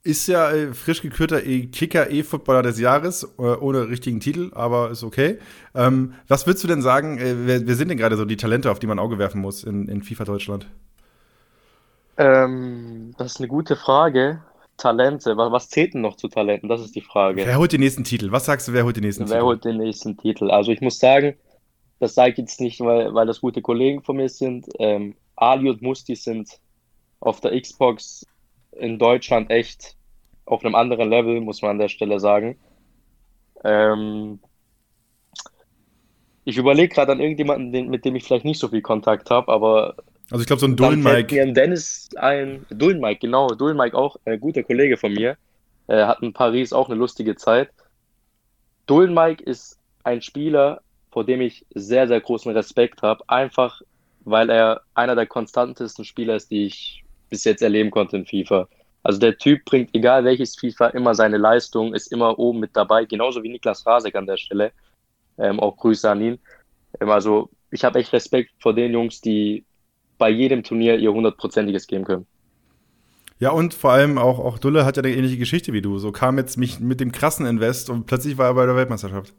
[0.02, 4.90] Ist ja äh, frisch gekürter e Kicker E-Footballer des Jahres, äh, ohne richtigen Titel, aber
[4.90, 5.38] ist okay.
[5.74, 8.70] Ähm, was würdest du denn sagen, äh, wer, wer, sind denn gerade so die Talente,
[8.70, 10.66] auf die man Auge werfen muss in, in FIFA Deutschland?
[12.18, 14.42] Ähm, das ist eine gute Frage.
[14.76, 16.68] Talente, was, was zählt denn noch zu Talenten?
[16.68, 17.46] Das ist die Frage.
[17.46, 18.30] Wer holt den nächsten Titel?
[18.30, 19.38] Was sagst du, wer holt den nächsten wer Titel?
[19.38, 20.50] Wer holt den nächsten Titel?
[20.50, 21.34] Also ich muss sagen,
[22.00, 24.66] das sage ich jetzt nicht, weil, weil das gute Kollegen von mir sind.
[24.78, 26.60] Ähm, Ali und Musti sind
[27.24, 28.26] auf der Xbox
[28.72, 29.96] in Deutschland echt
[30.44, 32.58] auf einem anderen Level, muss man an der Stelle sagen.
[33.64, 34.40] Ähm,
[36.44, 39.50] ich überlege gerade an irgendjemanden, den, mit dem ich vielleicht nicht so viel Kontakt habe,
[39.50, 39.96] aber.
[40.30, 41.34] Also ich glaube, so ein Dullen-Mike.
[41.34, 42.66] Mir Dennis ein.
[42.70, 43.48] Dullen-Mike, genau.
[43.48, 45.36] Dullen-Mike auch, ein äh, guter Kollege von mir.
[45.86, 47.70] Er hat in Paris auch eine lustige Zeit.
[48.86, 53.24] Dullen-Mike ist ein Spieler, vor dem ich sehr, sehr großen Respekt habe.
[53.28, 53.80] Einfach,
[54.24, 57.03] weil er einer der konstantesten Spieler ist, die ich
[57.34, 58.68] bis jetzt erleben konnte in FIFA.
[59.02, 63.04] Also der Typ bringt, egal welches FIFA, immer seine Leistung, ist immer oben mit dabei,
[63.04, 64.70] genauso wie Niklas Rasek an der Stelle.
[65.36, 66.38] Ähm, auch Grüße an ihn.
[67.00, 69.64] Ähm, also ich habe echt Respekt vor den Jungs, die
[70.16, 72.26] bei jedem Turnier ihr hundertprozentiges geben können.
[73.40, 75.98] Ja, und vor allem auch, auch Dulle hat ja eine ähnliche Geschichte wie du.
[75.98, 79.34] So kam jetzt mich mit dem krassen Invest und plötzlich war er bei der Weltmeisterschaft.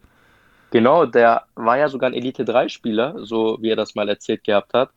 [0.71, 4.89] Genau, der war ja sogar ein Elite-3-Spieler, so wie er das mal erzählt gehabt hat.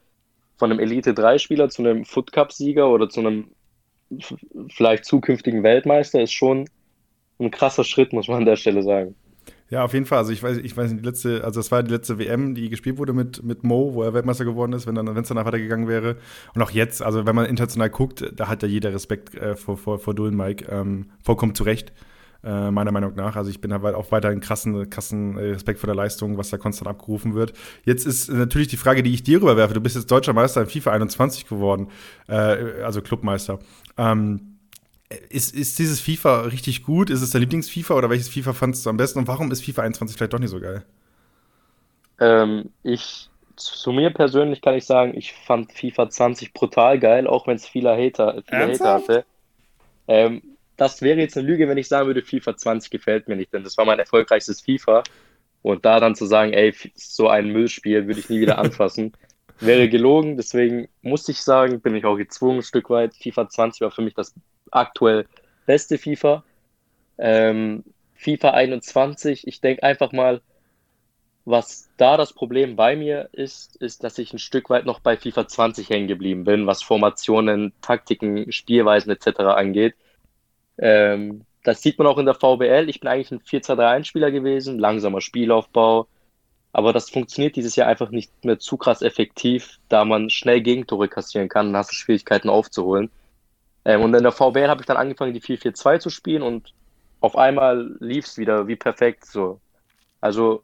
[0.59, 3.49] Von einem Elite-3-Spieler zu einem Foot Cup-Sieger oder zu einem
[4.71, 6.69] vielleicht zukünftigen Weltmeister ist schon
[7.39, 9.15] ein krasser Schritt, muss man an der Stelle sagen.
[9.71, 10.19] Ja, auf jeden Fall.
[10.19, 12.71] Also ich weiß, ich weiß nicht, die letzte, also das war die letzte WM, die
[12.71, 15.45] gespielt wurde mit, mit Mo, wo er Weltmeister geworden ist, wenn dann, wenn es danach
[15.45, 16.17] weitergegangen wäre.
[16.55, 19.77] Und auch jetzt, also wenn man international guckt, da hat ja jeder Respekt äh, vor,
[19.77, 20.65] vor, vor Dullen Mike.
[20.71, 21.93] Ähm, vollkommen zu Recht,
[22.49, 23.37] äh, meiner Meinung nach.
[23.37, 26.89] Also ich bin halt auch weiterhin krassen, krassen Respekt vor der Leistung, was da konstant
[26.89, 27.53] abgerufen wird.
[27.85, 29.75] Jetzt ist natürlich die Frage, die ich dir rüberwerfe.
[29.75, 31.89] Du bist jetzt deutscher Meister in FIFA 21 geworden,
[32.27, 32.33] äh,
[32.83, 33.59] also Clubmeister.
[33.99, 34.59] Ähm,
[35.29, 37.11] ist, ist dieses FIFA richtig gut?
[37.11, 39.19] Ist es dein Lieblings-FIFA oder welches FIFA fandest du am besten?
[39.19, 40.85] Und warum ist FIFA 21 vielleicht doch nicht so geil?
[42.21, 47.47] Ähm, ich, zu mir persönlich kann ich sagen, ich fand FIFA 20 brutal geil, auch
[47.47, 49.25] wenn es viele Hater, viele Hater hatte.
[50.09, 50.43] Ähm,
[50.79, 53.65] das wäre jetzt eine Lüge, wenn ich sagen würde, FIFA 20 gefällt mir nicht, denn
[53.65, 55.03] das war mein erfolgreichstes FIFA.
[55.61, 59.13] Und da dann zu sagen, ey, so ein Müllspiel würde ich nie wieder anfassen,
[59.61, 60.37] wäre gelogen.
[60.37, 63.15] Deswegen musste ich sagen, bin ich auch gezwungen, ein Stück weit.
[63.17, 64.33] FIFA 20 war für mich das
[64.71, 65.27] aktuell
[65.67, 66.45] beste FIFA.
[67.19, 67.83] Ähm,
[68.15, 70.41] FIFA 21, ich denke einfach mal,
[71.45, 75.17] was da das Problem bei mir ist, ist, dass ich ein Stück weit noch bei
[75.17, 79.41] FIFA 20 hängen geblieben bin, was Formationen, Taktiken, Spielweisen etc.
[79.41, 79.97] angeht.
[80.79, 82.89] Ähm, das sieht man auch in der VBL.
[82.89, 86.07] Ich bin eigentlich ein 4-2-3-1-Spieler gewesen, langsamer Spielaufbau.
[86.73, 91.09] Aber das funktioniert dieses Jahr einfach nicht mehr zu krass effektiv, da man schnell Gegentore
[91.09, 93.11] kassieren kann und hast Schwierigkeiten aufzuholen.
[93.85, 96.75] Ähm, und in der VBL habe ich dann angefangen, die 4-4-2 zu spielen und
[97.21, 99.25] auf einmal lief es wieder wie perfekt.
[99.27, 99.61] So.
[100.21, 100.63] Also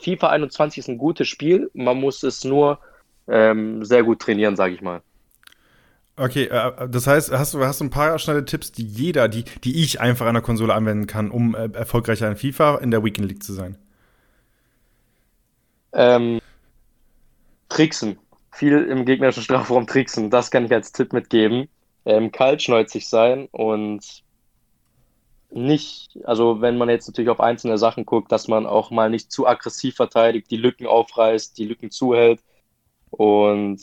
[0.00, 2.78] FIFA 21 ist ein gutes Spiel, man muss es nur
[3.26, 5.02] ähm, sehr gut trainieren, sage ich mal.
[6.18, 9.82] Okay, äh, das heißt, hast du, hast ein paar schnelle Tipps, die jeder, die, die
[9.82, 13.28] ich einfach an der Konsole anwenden kann, um äh, erfolgreicher in FIFA in der Weekend
[13.28, 13.78] League zu sein?
[15.92, 16.40] Ähm,
[17.68, 18.18] tricksen.
[18.52, 20.30] Viel im gegnerischen Strafraum tricksen.
[20.30, 21.68] Das kann ich als Tipp mitgeben
[22.08, 24.24] ähm, kaltschnäuzig sein und
[25.50, 29.30] nicht, also wenn man jetzt natürlich auf einzelne Sachen guckt, dass man auch mal nicht
[29.30, 32.42] zu aggressiv verteidigt, die Lücken aufreißt, die Lücken zuhält
[33.10, 33.80] und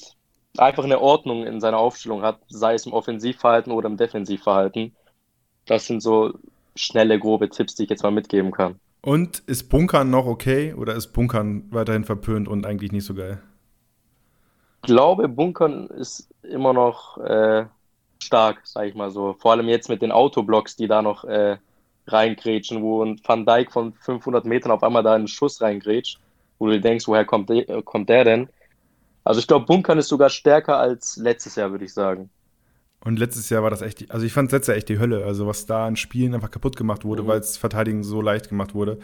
[0.60, 4.96] einfach eine Ordnung in seiner Aufstellung hat, sei es im Offensivverhalten oder im Defensivverhalten.
[5.66, 6.34] Das sind so
[6.76, 8.80] schnelle, grobe Tipps, die ich jetzt mal mitgeben kann.
[9.02, 13.42] Und ist Bunkern noch okay oder ist Bunkern weiterhin verpönt und eigentlich nicht so geil?
[14.82, 17.66] Ich glaube, Bunkern ist immer noch äh,
[18.22, 19.34] stark, sag ich mal so.
[19.34, 21.58] Vor allem jetzt mit den Autoblocks, die da noch äh,
[22.08, 26.20] reingrätschen, wo ein Van Dijk von 500 Metern auf einmal da einen Schuss reingrätscht,
[26.60, 28.50] wo du denkst, woher kommt, de äh, kommt der denn?
[29.26, 32.30] Also ich glaube, Bunkern ist sogar stärker als letztes Jahr, würde ich sagen.
[33.04, 35.26] Und letztes Jahr war das echt, also ich fand letztes Jahr echt die Hölle.
[35.26, 37.28] Also was da an Spielen einfach kaputt gemacht wurde, mhm.
[37.28, 39.00] weil es Verteidigen so leicht gemacht wurde,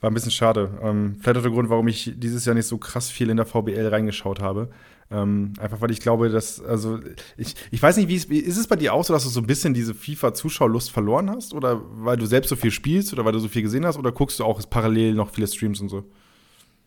[0.00, 0.78] war ein bisschen schade.
[0.82, 3.46] Ähm, vielleicht auch der Grund, warum ich dieses Jahr nicht so krass viel in der
[3.46, 4.70] VBL reingeschaut habe.
[5.10, 6.98] Ähm, einfach weil ich glaube, dass, also
[7.36, 9.40] ich, ich weiß nicht, wie es ist es bei dir auch so, dass du so
[9.40, 11.54] ein bisschen diese FIFA-Zuschauerlust verloren hast?
[11.54, 13.98] Oder weil du selbst so viel spielst oder weil du so viel gesehen hast?
[13.98, 16.04] Oder guckst du auch parallel noch viele Streams und so?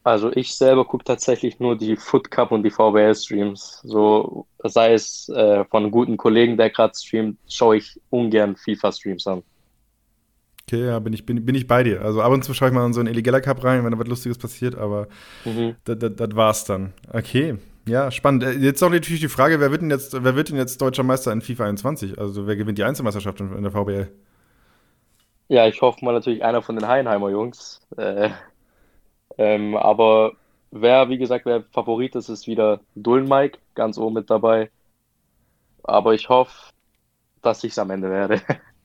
[0.04, 3.82] Also ich selber gucke tatsächlich nur die Foot Cup und die VBL-Streams.
[3.84, 9.28] So sei es äh, von einem guten Kollegen, der gerade streamt, schaue ich ungern FIFA-Streams
[9.28, 9.44] an.
[10.68, 12.02] Okay, ja, bin ich, bin, bin ich bei dir.
[12.02, 14.00] Also ab und zu schaue ich mal in so einen Illegaler Cup rein, wenn da
[14.00, 15.08] was Lustiges passiert, aber
[15.44, 15.76] mhm.
[15.84, 16.94] das war's dann.
[17.12, 18.44] Okay, ja, spannend.
[18.44, 21.04] Äh, jetzt auch natürlich die Frage, wer wird denn jetzt, wer wird denn jetzt deutscher
[21.04, 22.20] Meister in FIFA 21?
[22.20, 24.12] Also wer gewinnt die Einzelmeisterschaft in, in der VBL?
[25.48, 27.82] Ja, ich hoffe mal natürlich einer von den Heidenheimer Jungs.
[27.98, 28.30] Äh,
[29.38, 30.34] ähm, aber
[30.72, 34.70] wer, wie gesagt, wer Favorit ist, ist wieder Dullen Mike, ganz oben mit dabei.
[35.84, 36.72] Aber ich hoffe,
[37.42, 38.42] dass ich es am Ende werde.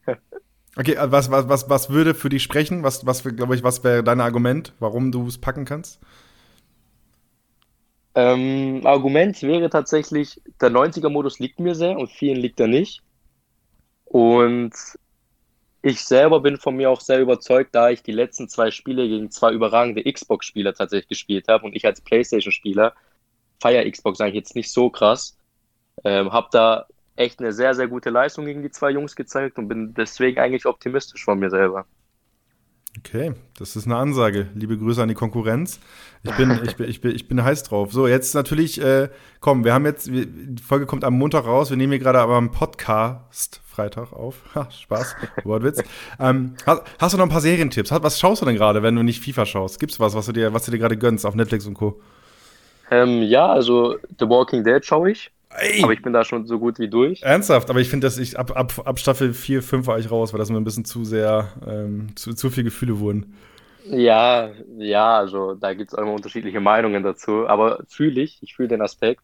[0.77, 2.83] okay, äh, was, was, was, was würde für dich sprechen?
[2.83, 6.01] Was, was glaube ich, was wäre dein Argument, warum du es packen kannst?
[8.15, 13.03] Ähm, Argument wäre tatsächlich, der 90er-Modus liegt mir sehr und vielen liegt er nicht.
[14.05, 14.73] Und
[15.85, 19.31] ich selber bin von mir auch sehr überzeugt, da ich die letzten zwei Spiele gegen
[19.31, 22.95] zwei überragende Xbox-Spieler tatsächlich gespielt habe und ich als PlayStation-Spieler
[23.61, 25.37] feiere Xbox eigentlich jetzt nicht so krass.
[26.03, 29.69] Ähm, habe da echt eine sehr, sehr gute Leistung gegen die zwei Jungs gezeigt und
[29.69, 31.87] bin deswegen eigentlich optimistisch von mir selber.
[32.99, 34.47] Okay, das ist eine Ansage.
[34.55, 35.81] Liebe Grüße an die Konkurrenz.
[36.23, 37.93] Ich bin, ich bin, ich bin, ich bin heiß drauf.
[37.93, 39.09] So, jetzt natürlich, äh,
[39.41, 41.71] komm, wir haben jetzt, wir, die Folge kommt am Montag raus.
[41.71, 44.43] Wir nehmen hier gerade aber einen Podcast Freitag auf.
[44.55, 45.83] Ha, Spaß, Wortwitz.
[46.21, 47.91] ähm, hast, hast, du noch ein paar Serientipps?
[47.91, 49.81] Was schaust du denn gerade, wenn du nicht FIFA schaust?
[49.81, 52.01] Gibt's was, was du dir, was du dir gerade gönnst auf Netflix und Co?
[52.93, 55.33] Ähm, ja, also The Walking Dead schaue ich.
[55.57, 55.83] Ey.
[55.83, 57.23] Aber ich bin da schon so gut wie durch.
[57.23, 60.33] Ernsthaft, aber ich finde, dass ich ab, ab, ab Staffel 4, 5 war ich raus,
[60.33, 63.35] weil das mir ein bisschen zu sehr, ähm, zu, zu viel Gefühle wurden.
[63.87, 68.69] Ja, ja, also da gibt es immer unterschiedliche Meinungen dazu, aber fühle ich, ich fühle
[68.69, 69.23] den Aspekt.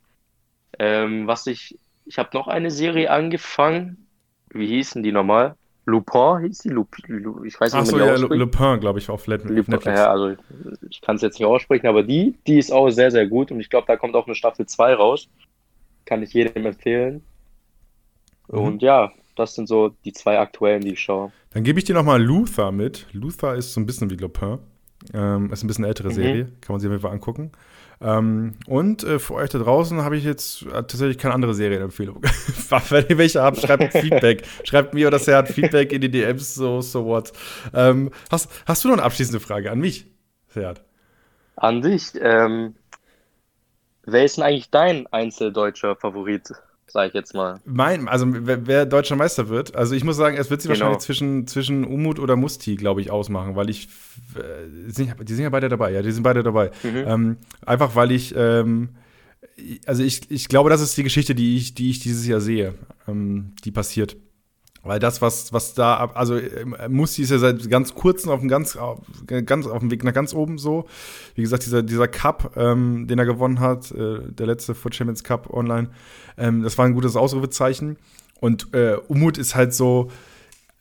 [0.78, 4.06] Ähm, was ich, ich habe noch eine Serie angefangen,
[4.50, 5.56] wie hießen die nochmal?
[5.86, 6.68] Lupin hieß die?
[6.68, 9.84] Lup, Lup, ich weiß nicht, Ach so, ja, Lupin, glaube ich, auf Netflix.
[9.86, 10.36] Ja, also
[10.88, 13.60] ich kann es jetzt nicht aussprechen, aber die, die ist auch sehr, sehr gut und
[13.60, 15.28] ich glaube, da kommt auch eine Staffel 2 raus.
[16.10, 17.22] Kann ich jedem empfehlen.
[18.48, 18.58] Mhm.
[18.58, 21.30] Und ja, das sind so die zwei aktuellen, die ich schaue.
[21.50, 23.06] Dann gebe ich dir nochmal Luther mit.
[23.12, 24.58] Luther ist so ein bisschen wie Lupin.
[25.14, 26.14] Ähm, ist ein bisschen eine ältere mhm.
[26.14, 27.52] Serie, kann man sich auf jeden Fall angucken.
[28.00, 32.22] Ähm, und äh, für euch da draußen habe ich jetzt äh, tatsächlich keine andere Serienempfehlung.
[32.88, 34.42] Wenn ihr welche habt, schreibt Feedback.
[34.64, 37.32] schreibt mir oder Serhat Feedback in die DMs, so, so what.
[37.72, 40.06] Ähm, hast, hast du noch eine abschließende Frage an mich,
[40.48, 40.82] Serhat?
[41.54, 42.14] An dich?
[42.20, 42.74] Ähm,
[44.04, 46.52] wer ist denn eigentlich dein einzeldeutscher Favorit?
[46.92, 47.60] sage ich jetzt mal.
[47.64, 50.86] Mein, also wer, wer, deutscher Meister wird, also ich muss sagen, es wird sich genau.
[50.86, 53.88] wahrscheinlich zwischen, zwischen Umut oder Musti, glaube ich, ausmachen, weil ich,
[54.34, 54.90] äh, die
[55.34, 56.70] sind ja beide dabei, ja, die sind beide dabei.
[56.82, 57.04] Mhm.
[57.06, 58.90] Ähm, einfach weil ich, ähm,
[59.86, 62.74] also ich, ich glaube, das ist die Geschichte, die ich, die ich dieses Jahr sehe,
[63.06, 64.16] ähm, die passiert.
[64.82, 68.48] Weil das, was, was da, also äh, Musti ist ja seit ganz kurzem auf dem
[68.48, 68.78] ganz,
[69.44, 70.86] ganz auf dem Weg nach ganz oben so.
[71.34, 75.22] Wie gesagt, dieser, dieser Cup, ähm, den er gewonnen hat, äh, der letzte Foot Champions
[75.22, 75.88] Cup online,
[76.38, 77.98] ähm, das war ein gutes Ausrufezeichen.
[78.40, 80.10] Und äh, Umut ist halt so,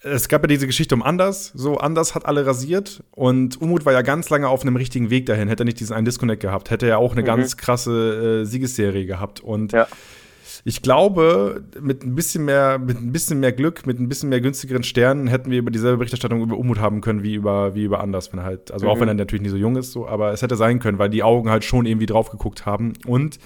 [0.01, 3.91] es gab ja diese Geschichte um Anders, so Anders hat alle rasiert und Umut war
[3.91, 5.49] ja ganz lange auf einem richtigen Weg dahin.
[5.49, 7.25] Hätte er nicht diesen einen Disconnect gehabt, hätte er auch eine mhm.
[7.25, 9.41] ganz krasse äh, Siegesserie gehabt.
[9.41, 9.87] Und ja
[10.63, 14.41] ich glaube, mit ein bisschen mehr, mit ein bisschen mehr Glück, mit ein bisschen mehr
[14.41, 18.01] günstigeren Sternen hätten wir über dieselbe Berichterstattung über Umut haben können wie über, wie über
[18.01, 18.91] Anders, wenn halt, also mhm.
[18.91, 21.09] auch wenn er natürlich nicht so jung ist, so, aber es hätte sein können, weil
[21.09, 22.93] die Augen halt schon irgendwie drauf geguckt haben.
[23.05, 23.39] Und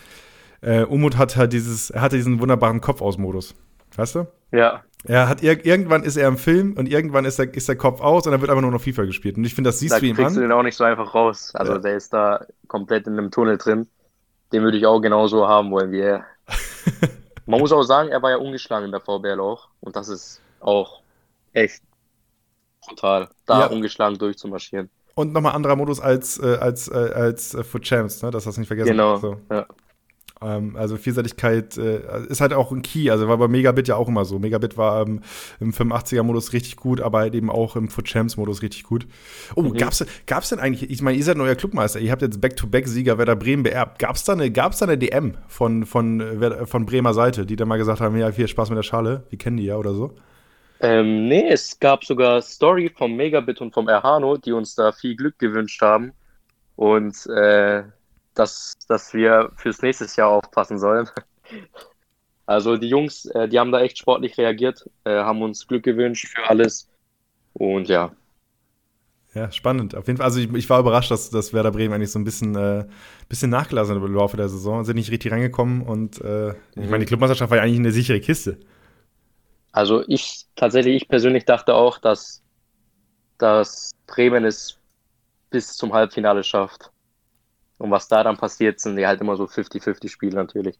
[0.61, 3.55] äh, Umut hat halt dieses, er hatte diesen wunderbaren Kopf-aus-Modus.
[3.95, 4.27] Weißt du?
[4.51, 4.81] Ja.
[5.05, 8.25] Er hat irgendwann ist er im Film und irgendwann ist, er, ist der Kopf aus
[8.25, 9.35] und dann wird einfach nur noch FIFA gespielt.
[9.37, 10.15] Und ich finde, das siehst da du ihm an.
[10.15, 11.51] Da kriegst du den auch nicht so einfach raus.
[11.53, 11.79] Also ja.
[11.79, 13.87] der ist da komplett in einem Tunnel drin.
[14.53, 16.23] Den würde ich auch genauso haben wollen wie er.
[17.45, 19.67] Man muss auch sagen, er war ja ungeschlagen in der VBL auch.
[19.81, 21.01] Und das ist auch
[21.51, 21.81] echt
[22.81, 23.65] brutal, da ja.
[23.67, 24.89] ungeschlagen durchzumarschieren.
[25.15, 28.31] Und nochmal anderer Modus als, äh, als, äh, als äh, Foot Champs, ne?
[28.31, 28.89] Das hast du nicht vergessen.
[28.89, 29.17] Genau.
[29.17, 29.37] So.
[29.51, 29.67] Ja.
[30.43, 33.09] Ähm, also Vielseitigkeit äh, ist halt auch ein Key.
[33.09, 34.39] Also war bei Megabit ja auch immer so.
[34.39, 35.21] Megabit war ähm,
[35.59, 39.07] im 85er-Modus richtig gut, aber halt eben auch im Foot Champs-Modus richtig gut.
[39.55, 39.73] Oh, mhm.
[39.73, 43.35] gab's, gab's denn eigentlich, ich meine, ihr seid neuer Clubmeister, ihr habt jetzt Back-to-Back-Sieger Werder
[43.35, 43.99] Bremen beerbt.
[43.99, 47.77] Gab's da eine, gab's da eine DM von, von, von Bremer Seite, die dann mal
[47.77, 50.15] gesagt haben, ja, viel Spaß mit der Schale, die kennen die ja oder so?
[50.83, 55.15] Ähm, nee, es gab sogar Story vom Megabit und vom Erhano, die uns da viel
[55.15, 56.11] Glück gewünscht haben.
[56.75, 57.83] Und äh,
[58.33, 61.09] dass, dass wir fürs nächste Jahr aufpassen sollen.
[62.45, 66.27] Also die Jungs, äh, die haben da echt sportlich reagiert, äh, haben uns Glück gewünscht
[66.27, 66.89] für alles.
[67.53, 68.11] Und ja.
[69.33, 69.95] Ja, spannend.
[69.95, 72.23] Auf jeden Fall, also ich, ich war überrascht, dass, dass Werder Bremen eigentlich so ein
[72.23, 72.85] bisschen, äh,
[73.29, 74.83] bisschen nachgelassen hat im Laufe der Saison.
[74.83, 76.83] Sind nicht richtig reingekommen und äh, mhm.
[76.83, 78.59] ich meine, die Clubmeisterschaft war ja eigentlich eine sichere Kiste.
[79.71, 82.43] Also ich tatsächlich, ich persönlich dachte auch, dass,
[83.39, 84.77] dass Bremen es
[85.49, 86.92] bis zum Halbfinale schafft.
[87.77, 90.79] Und was da dann passiert, sind die halt immer so 50-50-Spiele natürlich.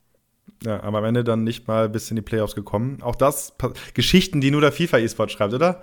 [0.64, 3.02] Ja, aber am Ende dann nicht mal bis in die Playoffs gekommen.
[3.02, 3.54] Auch das,
[3.94, 5.82] Geschichten, die nur der FIFA E-Sport schreibt, oder?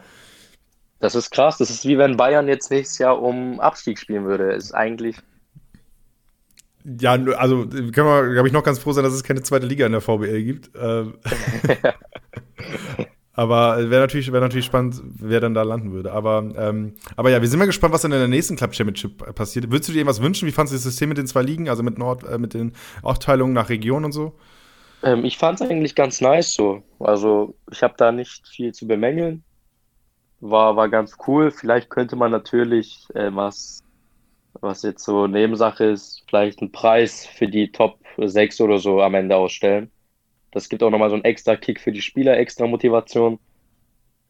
[0.98, 1.58] Das ist krass.
[1.58, 4.52] Das ist wie wenn Bayern jetzt nächstes Jahr um Abstieg spielen würde.
[4.52, 5.16] Ist eigentlich.
[6.84, 9.84] Ja, also können wir, glaube ich, noch ganz froh sein, dass es keine zweite Liga
[9.84, 10.70] in der VBL gibt.
[10.78, 11.18] Ähm,
[13.40, 16.12] aber wäre natürlich, wär natürlich spannend, wer dann da landen würde.
[16.12, 19.34] Aber, ähm, aber ja, wir sind mal gespannt, was dann in der nächsten Club Championship
[19.34, 19.70] passiert.
[19.70, 20.46] Würdest du dir irgendwas wünschen?
[20.46, 22.72] Wie fandest du das System mit den zwei Ligen, also mit Nord, äh, mit den
[23.02, 24.34] Aufteilungen nach Region und so?
[25.02, 26.82] Ähm, ich fand es eigentlich ganz nice so.
[26.98, 29.42] Also ich habe da nicht viel zu bemängeln
[30.40, 31.50] war, war ganz cool.
[31.50, 33.82] Vielleicht könnte man natürlich, äh, was,
[34.60, 39.14] was jetzt so Nebensache ist, vielleicht einen Preis für die Top 6 oder so am
[39.14, 39.90] Ende ausstellen.
[40.52, 43.38] Das gibt auch nochmal so einen extra Kick für die Spieler, extra Motivation.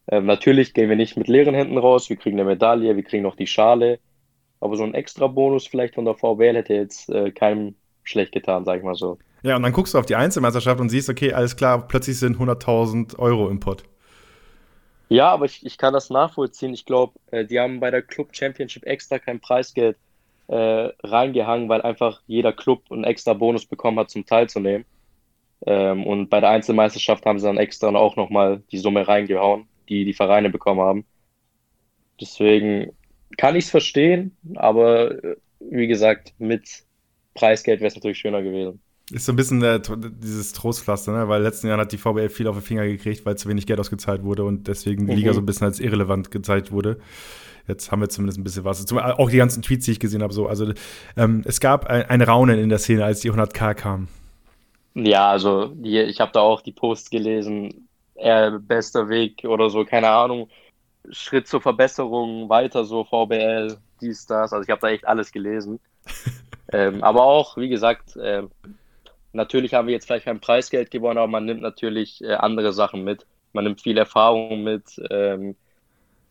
[0.07, 3.23] Ähm, natürlich gehen wir nicht mit leeren Händen raus, wir kriegen eine Medaille, wir kriegen
[3.23, 3.99] noch die Schale.
[4.59, 8.65] Aber so ein extra Bonus vielleicht von der VWL hätte jetzt äh, keinem schlecht getan,
[8.65, 9.17] sag ich mal so.
[9.43, 12.37] Ja, und dann guckst du auf die Einzelmeisterschaft und siehst, okay, alles klar, plötzlich sind
[12.37, 13.83] 100.000 Euro im Pott.
[15.09, 16.73] Ja, aber ich, ich kann das nachvollziehen.
[16.73, 19.97] Ich glaube, äh, die haben bei der Club Championship extra kein Preisgeld
[20.47, 24.85] äh, reingehangen, weil einfach jeder Club einen extra Bonus bekommen hat, zum teilzunehmen.
[25.65, 30.05] Ähm, und bei der Einzelmeisterschaft haben sie dann extra auch nochmal die Summe reingehauen, die
[30.05, 31.05] die Vereine bekommen haben.
[32.19, 32.91] Deswegen
[33.37, 36.83] kann ich es verstehen, aber äh, wie gesagt, mit
[37.33, 38.81] Preisgeld wäre es natürlich schöner gewesen.
[39.11, 39.81] Ist so ein bisschen äh,
[40.23, 41.27] dieses Trostpflaster, ne?
[41.27, 43.79] weil letzten Jahren hat die VBL viel auf den Finger gekriegt, weil zu wenig Geld
[43.79, 45.17] ausgezahlt wurde und deswegen die mhm.
[45.17, 46.97] Liga so ein bisschen als irrelevant gezeigt wurde.
[47.67, 48.91] Jetzt haben wir zumindest ein bisschen was.
[48.91, 50.47] Auch die ganzen Tweets, die ich gesehen habe, so.
[50.47, 50.73] Also
[51.15, 54.07] ähm, es gab ein, ein, Raunen in der Szene, als die 100k kamen.
[54.93, 57.87] Ja, also die, ich habe da auch die Posts gelesen.
[58.15, 60.49] Eher bester Weg oder so, keine Ahnung.
[61.11, 64.53] Schritt zur Verbesserung, weiter so VBL, dies, das.
[64.53, 65.79] Also ich habe da echt alles gelesen.
[66.73, 68.43] ähm, aber auch, wie gesagt, äh,
[69.33, 73.03] Natürlich haben wir jetzt vielleicht kein Preisgeld gewonnen, aber man nimmt natürlich äh, andere Sachen
[73.03, 73.25] mit.
[73.53, 75.01] Man nimmt viel Erfahrung mit.
[75.09, 75.55] Ähm,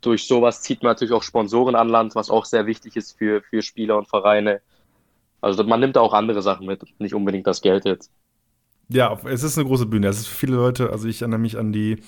[0.02, 3.42] durch sowas zieht man natürlich auch Sponsoren an Land, was auch sehr wichtig ist für,
[3.42, 4.60] für Spieler und Vereine.
[5.40, 8.10] Also man nimmt auch andere Sachen mit, nicht unbedingt das Geld jetzt.
[8.92, 10.08] Ja, es ist eine große Bühne.
[10.08, 11.98] Es ist für viele Leute, also ich erinnere mich an die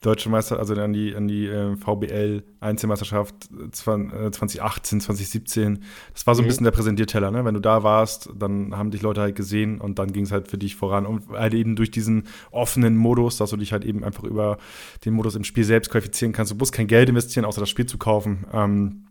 [0.00, 3.34] deutsche Meister, also an die, an die äh, VBL Einzelmeisterschaft
[3.72, 5.82] 2018, 2017.
[6.14, 6.48] Das war so ein mhm.
[6.48, 7.44] bisschen der Präsentierteller, ne?
[7.44, 10.46] Wenn du da warst, dann haben dich Leute halt gesehen und dann ging es halt
[10.46, 11.04] für dich voran.
[11.04, 14.58] Und halt eben durch diesen offenen Modus, dass du dich halt eben einfach über
[15.04, 16.52] den Modus im Spiel selbst qualifizieren kannst.
[16.52, 18.46] Du musst kein Geld investieren, außer das Spiel zu kaufen.
[18.52, 19.06] Ähm,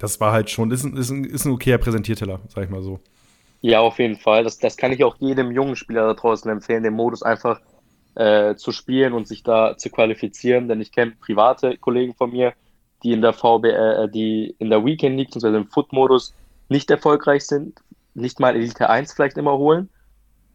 [0.00, 2.82] das war halt schon, ist ein, ist ein, ist ein okayer Präsentierteller, sag ich mal
[2.82, 2.98] so.
[3.64, 4.44] Ja, auf jeden Fall.
[4.44, 7.62] Das, das kann ich auch jedem jungen Spieler da draußen empfehlen, den Modus einfach
[8.14, 10.68] äh, zu spielen und sich da zu qualifizieren.
[10.68, 12.52] Denn ich kenne private Kollegen von mir,
[13.02, 16.34] die in der VB, äh, die in der Weekend League, also im Foot-Modus
[16.68, 17.80] nicht erfolgreich sind,
[18.12, 19.88] nicht mal Elite 1 vielleicht immer holen.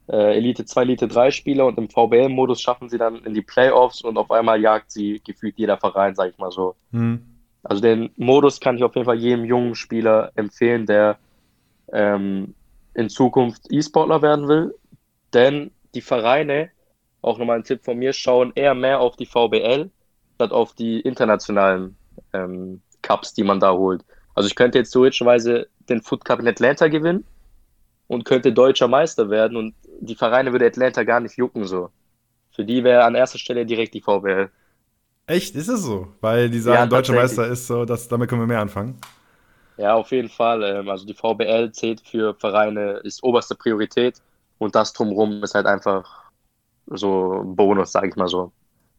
[0.08, 4.04] Äh, Elite 2, Elite 3 Spieler und im VBL-Modus schaffen sie dann in die Playoffs
[4.04, 6.76] und auf einmal jagt sie gefühlt jeder Verein, sag ich mal so.
[6.92, 7.26] Mhm.
[7.64, 11.18] Also den Modus kann ich auf jeden Fall jedem jungen Spieler empfehlen, der
[11.92, 12.54] ähm,
[12.94, 14.76] in Zukunft E-Sportler werden will.
[15.34, 16.70] Denn die Vereine,
[17.22, 19.90] auch nochmal ein Tipp von mir, schauen eher mehr auf die VBL
[20.36, 21.98] statt auf die internationalen
[22.34, 24.04] ähm, Cups, die man da holt.
[24.36, 27.26] Also ich könnte jetzt theoretischerweise den Foot Cup in Atlanta gewinnen
[28.08, 31.90] und könnte deutscher Meister werden und die Vereine würde Atlanta gar nicht jucken so.
[32.56, 34.50] Für die wäre an erster Stelle direkt die VBL.
[35.28, 35.56] Echt?
[35.56, 36.08] Ist es so?
[36.22, 39.00] Weil die sagen, ja, deutscher Meister ist so, dass damit können wir mehr anfangen.
[39.80, 40.62] Ja, auf jeden Fall.
[40.64, 44.22] Ähm, also die VBL zählt für Vereine, ist oberste Priorität
[44.58, 46.32] und das drumherum ist halt einfach
[46.88, 48.52] so ein Bonus, sage ich mal so.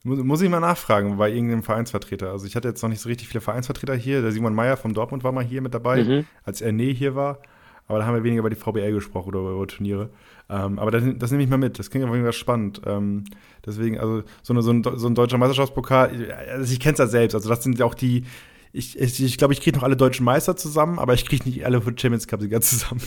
[0.03, 2.31] Muss ich mal nachfragen bei irgendeinem Vereinsvertreter.
[2.31, 4.23] Also ich hatte jetzt noch nicht so richtig viele Vereinsvertreter hier.
[4.23, 6.27] Der Simon Meyer vom Dortmund war mal hier mit dabei, mhm.
[6.43, 7.41] als er nee hier war.
[7.87, 10.09] Aber da haben wir weniger über die VBL gesprochen oder über Turniere.
[10.49, 11.79] Ähm, aber das, das, nehme ich mal mit.
[11.79, 12.81] Das klingt auf jeden Fall spannend.
[12.87, 13.25] Ähm,
[13.67, 17.07] deswegen, also so, eine, so, ein, so ein deutscher Meisterschaftspokal, also ich kenne es ja
[17.07, 17.35] selbst.
[17.35, 18.25] Also das sind ja auch die,
[18.73, 21.49] ich glaube, ich, ich, glaub, ich kriege noch alle deutschen Meister zusammen, aber ich kriege
[21.49, 23.03] nicht alle Champions Cup-Sieger zusammen.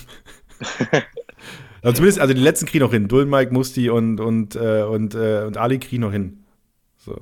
[1.82, 3.08] also zumindest, also die letzten kriegen noch hin.
[3.08, 6.44] Dul, Mike, Musti und, und, äh, und, äh, und Ali kriegen noch hin.
[6.98, 7.18] So.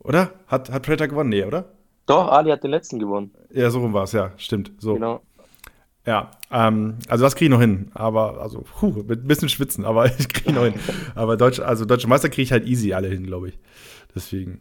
[0.00, 0.34] Oder?
[0.46, 1.30] Hat, hat Predator gewonnen?
[1.30, 1.72] Nee, oder?
[2.06, 3.32] Doch, Ali hat den letzten gewonnen.
[3.50, 4.72] Ja, so rum war es, ja, stimmt.
[4.78, 4.94] So.
[4.94, 5.22] Genau.
[6.06, 7.90] Ja, ähm, also das kriege ich noch hin.
[7.94, 10.74] Aber, also, puh, mit ein bisschen schwitzen, aber ich kriege noch hin.
[11.14, 13.58] Aber Deutsch, also deutsche Meister kriege ich halt easy alle hin, glaube ich.
[14.14, 14.60] Deswegen.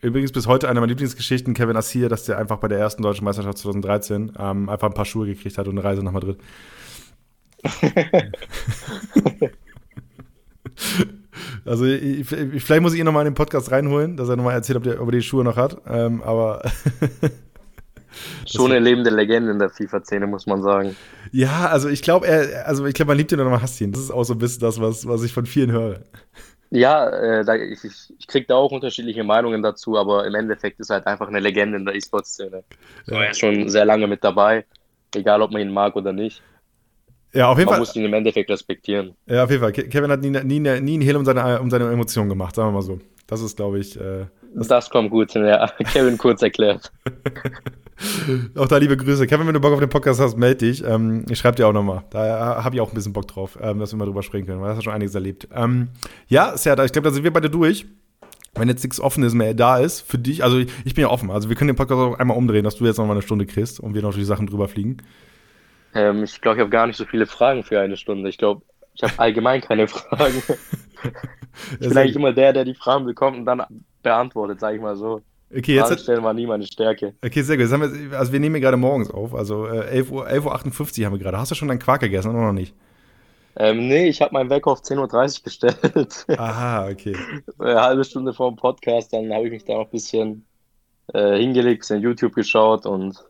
[0.00, 3.24] Übrigens bis heute eine meiner Lieblingsgeschichten, Kevin Assir, dass der einfach bei der ersten deutschen
[3.24, 6.38] Meisterschaft 2013 ähm, einfach ein paar Schuhe gekriegt hat und eine Reise nach Madrid.
[11.64, 14.76] also ich, vielleicht muss ich ihn nochmal in den Podcast reinholen, dass er nochmal erzählt,
[14.76, 15.80] ob, der, ob er die Schuhe noch hat.
[15.86, 16.62] Ähm, aber
[18.46, 20.96] Schon eine lebende Legende in der FIFA-Szene, muss man sagen.
[21.30, 23.92] Ja, also ich glaube, er, also ich glaube, man liebt ihn oder man hasst ihn.
[23.92, 26.00] Das ist auch so ein bisschen das, was, was ich von vielen höre.
[26.74, 30.88] Ja, äh, da, ich, ich kriege da auch unterschiedliche Meinungen dazu, aber im Endeffekt ist
[30.88, 32.64] er halt einfach eine Legende in der E-Sport-Szene.
[33.04, 34.64] So, er ist schon sehr lange mit dabei,
[35.14, 36.42] egal ob man ihn mag oder nicht.
[37.34, 37.80] Ja, auf jeden man Fall.
[37.80, 39.14] Man muss ihn im Endeffekt respektieren.
[39.26, 39.72] Ja, auf jeden Fall.
[39.72, 42.72] Kevin hat nie, nie, nie einen Hehl um seine, um seine Emotionen gemacht, sagen wir
[42.72, 42.98] mal so.
[43.26, 44.00] Das ist, glaube ich.
[44.00, 45.66] Äh, das, das, kommt gut, ja.
[45.92, 46.90] Kevin kurz erklärt.
[48.56, 49.26] auch da liebe Grüße.
[49.26, 50.84] Kevin, wenn du Bock auf den Podcast hast, melde dich.
[50.84, 52.04] Ähm, ich schreibe dir auch nochmal.
[52.10, 54.60] Da habe ich auch ein bisschen Bock drauf, ähm, dass wir mal drüber sprechen können,
[54.60, 55.48] weil das hat schon einiges erlebt.
[55.54, 55.88] Ähm,
[56.28, 57.86] ja, Serda, ich glaube, da sind wir beide durch.
[58.54, 61.30] Wenn jetzt nichts Offenes mehr da ist für dich, also ich, ich bin ja offen,
[61.30, 63.80] also wir können den Podcast auch einmal umdrehen, dass du jetzt nochmal eine Stunde kriegst
[63.80, 64.98] und wir noch die Sachen drüber fliegen.
[65.94, 68.28] Ähm, ich glaube, ich habe gar nicht so viele Fragen für eine Stunde.
[68.28, 68.62] Ich glaube,
[68.94, 70.42] ich habe allgemein keine Fragen.
[71.80, 73.62] ich bin eigentlich immer der, der die Fragen bekommt und dann
[74.02, 75.22] beantwortet, sage ich mal so.
[75.56, 77.14] Okay, jetzt Fragen war nie meine Stärke.
[77.24, 77.68] Okay, sehr gut.
[77.70, 81.12] Wir, also wir nehmen hier gerade morgens auf, also äh, 11.58 Uhr, 11 Uhr haben
[81.12, 81.38] wir gerade.
[81.38, 82.74] Hast du schon deinen Quark gegessen oder noch nicht?
[83.56, 86.26] Ähm, nee, ich habe meinen Wecker auf 10.30 Uhr gestellt.
[86.38, 87.14] Aha, okay.
[87.58, 90.46] Eine halbe Stunde vor dem Podcast, dann habe ich mich da noch ein bisschen
[91.12, 93.22] äh, hingelegt, bisschen YouTube geschaut und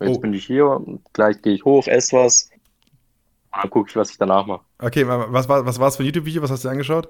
[0.00, 0.20] jetzt Oh.
[0.20, 0.80] bin ich hier.
[1.12, 2.48] Gleich gehe ich hoch, esse was.
[3.54, 4.62] Dann gucke ich, was ich danach mache.
[4.78, 6.42] Okay, was war was war's für ein YouTube-Video?
[6.42, 7.08] Was hast du dir angeschaut?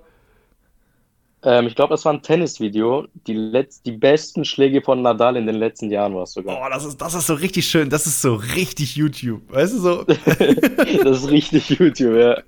[1.46, 3.06] Ähm, ich glaube, das war ein Tennisvideo.
[3.28, 6.58] Die, letz die besten Schläge von Nadal in den letzten Jahren war es sogar.
[6.60, 7.88] Oh, das ist, das ist so richtig schön.
[7.88, 9.42] Das ist so richtig YouTube.
[9.52, 10.02] Weißt du, so
[11.04, 12.38] das ist richtig YouTube, ja.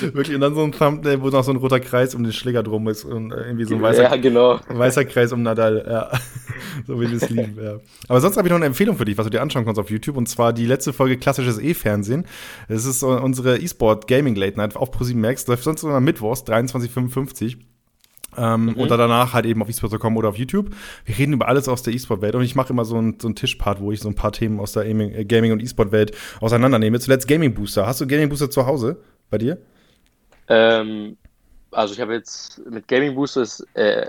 [0.00, 0.34] wirklich.
[0.34, 2.88] Und dann so ein Thumbnail, wo noch so ein roter Kreis um den Schläger drum
[2.88, 4.58] ist und äh, irgendwie so ein weißer, Ja, genau.
[4.68, 5.84] weißer Kreis um Nadal.
[5.88, 6.10] Ja.
[6.88, 7.78] so wie wir es lieben, ja.
[8.08, 9.88] Aber sonst habe ich noch eine Empfehlung für dich, was du dir anschauen kannst auf
[9.88, 10.16] YouTube.
[10.16, 12.26] Und zwar die letzte Folge klassisches E-Fernsehen.
[12.68, 15.46] Das ist so unsere E-Sport Gaming Late Night auf ProSieben Max.
[15.46, 17.67] Läuft sonst immer mittwochs, 23.55
[18.36, 18.76] ähm, Mhm.
[18.76, 20.70] Oder danach halt eben auf eSport.com oder auf YouTube.
[21.04, 23.80] Wir reden über alles aus der E-Sport-Welt und ich mache immer so einen so Tischpart,
[23.80, 27.00] wo ich so ein paar Themen aus der Gaming, äh, und E-Sport-Welt auseinandernehme.
[27.00, 27.86] Zuletzt Gaming Booster.
[27.86, 29.00] Hast du Gaming Booster zu Hause
[29.30, 29.58] bei dir?
[30.48, 31.16] Ähm,
[31.70, 34.06] also ich habe jetzt mit Gaming Boosters, äh,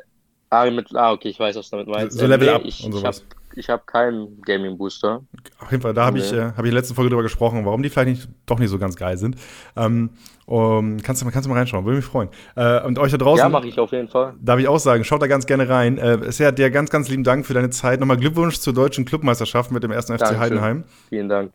[0.50, 2.18] ah, mit, ah, okay, ich weiß, was du damit meinst.
[2.18, 3.26] So Level nee, Up ich, und ich habe sowas.
[3.56, 5.22] ich hab keinen Gaming Booster.
[5.60, 6.26] Auf jeden Fall, da habe Nee.
[6.26, 8.60] ich, äh, hab ich in der letzten Folge drüber gesprochen, warum die vielleicht nicht, doch
[8.60, 9.36] nicht so ganz geil sind.
[9.76, 10.12] Ähm,
[10.45, 12.30] um, kannst, du mal, kannst du mal reinschauen, würde mich freuen.
[12.56, 13.43] Äh, und euch da draußen.
[13.43, 14.34] Ja, mache ich auf jeden Fall.
[14.41, 15.97] Darf ich auch sagen, schaut da ganz gerne rein.
[16.00, 18.00] Äh, Serhat, dir ganz, ganz lieben Dank für deine Zeit.
[18.00, 20.39] Nochmal Glückwunsch zur deutschen Clubmeisterschaft mit dem ersten FC Dankeschön.
[20.39, 20.84] Heidenheim.
[21.10, 21.54] Vielen Dank.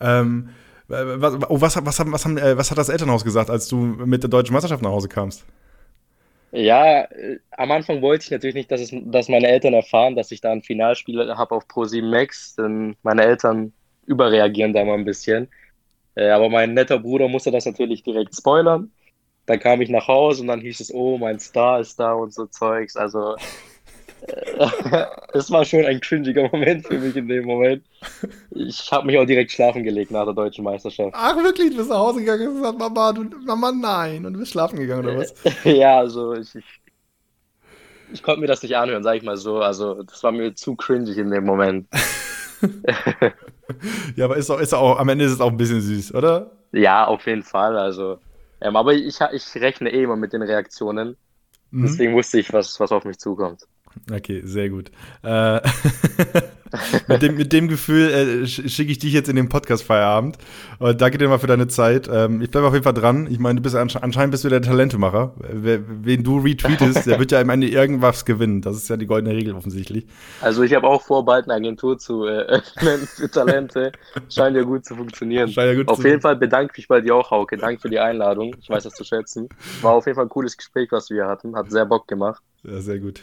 [0.00, 0.50] Ähm,
[0.88, 3.68] äh, was, oh, was, was, haben, was, haben, äh, was hat das Elternhaus gesagt, als
[3.68, 5.44] du mit der deutschen Meisterschaft nach Hause kamst?
[6.50, 10.30] Ja, äh, am Anfang wollte ich natürlich nicht, dass, es, dass meine Eltern erfahren, dass
[10.32, 13.72] ich da ein Finalspiel habe auf Pro7 Max, denn meine Eltern
[14.06, 15.48] überreagieren da mal ein bisschen.
[16.14, 18.90] Äh, aber mein netter Bruder musste das natürlich direkt spoilern.
[19.46, 22.32] Dann kam ich nach Hause und dann hieß es, oh, mein Star ist da und
[22.32, 22.96] so Zeugs.
[22.96, 23.36] Also,
[25.32, 27.84] es war schon ein cringiger Moment für mich in dem Moment.
[28.50, 31.14] Ich habe mich auch direkt schlafen gelegt nach der deutschen Meisterschaft.
[31.14, 31.70] Ach, wirklich?
[31.70, 34.26] Du bist nach Hause gegangen und gesagt, Mama, du, Mama, nein.
[34.26, 35.34] Und du bist schlafen gegangen, oder was?
[35.64, 36.64] Ja, also ich, ich,
[38.12, 39.60] ich konnte mir das nicht anhören, sag ich mal so.
[39.60, 41.88] Also das war mir zu cringig in dem Moment.
[44.16, 46.50] Ja, aber ist auch, ist auch, am Ende ist es auch ein bisschen süß, oder?
[46.72, 47.76] Ja, auf jeden Fall.
[47.76, 48.18] Also,
[48.60, 51.16] ähm, aber ich, ich rechne eh immer mit den Reaktionen.
[51.70, 51.82] Mhm.
[51.82, 53.66] Deswegen wusste ich, was, was auf mich zukommt.
[54.12, 54.90] Okay, sehr gut.
[55.22, 55.60] Äh,
[57.08, 60.36] mit, dem, mit dem Gefühl äh, sch- schicke ich dich jetzt in den Podcast-Feierabend.
[60.78, 62.08] Und danke dir mal für deine Zeit.
[62.12, 63.26] Ähm, ich bleibe auf jeden Fall dran.
[63.30, 65.32] Ich meine, du bist ansche anscheinend bist du der Talentemacher.
[65.38, 68.60] Wen du retweetest, der wird ja am Ende irgendwas gewinnen.
[68.62, 70.06] Das ist ja die goldene Regel offensichtlich.
[70.40, 73.92] Also ich habe auch vor, bald eine Agentur zu äh, öffnen für Talente.
[74.28, 75.48] Scheint ja gut zu funktionieren.
[75.50, 77.56] Ja gut Auf zu- jeden Fall bedanke ich mich bei dir auch, Hauke.
[77.56, 78.54] Danke für die Einladung.
[78.60, 79.48] Ich weiß das zu schätzen.
[79.80, 81.56] War auf jeden Fall ein cooles Gespräch, was wir hatten.
[81.56, 82.42] Hat sehr Bock gemacht.
[82.62, 83.22] Ja, sehr gut.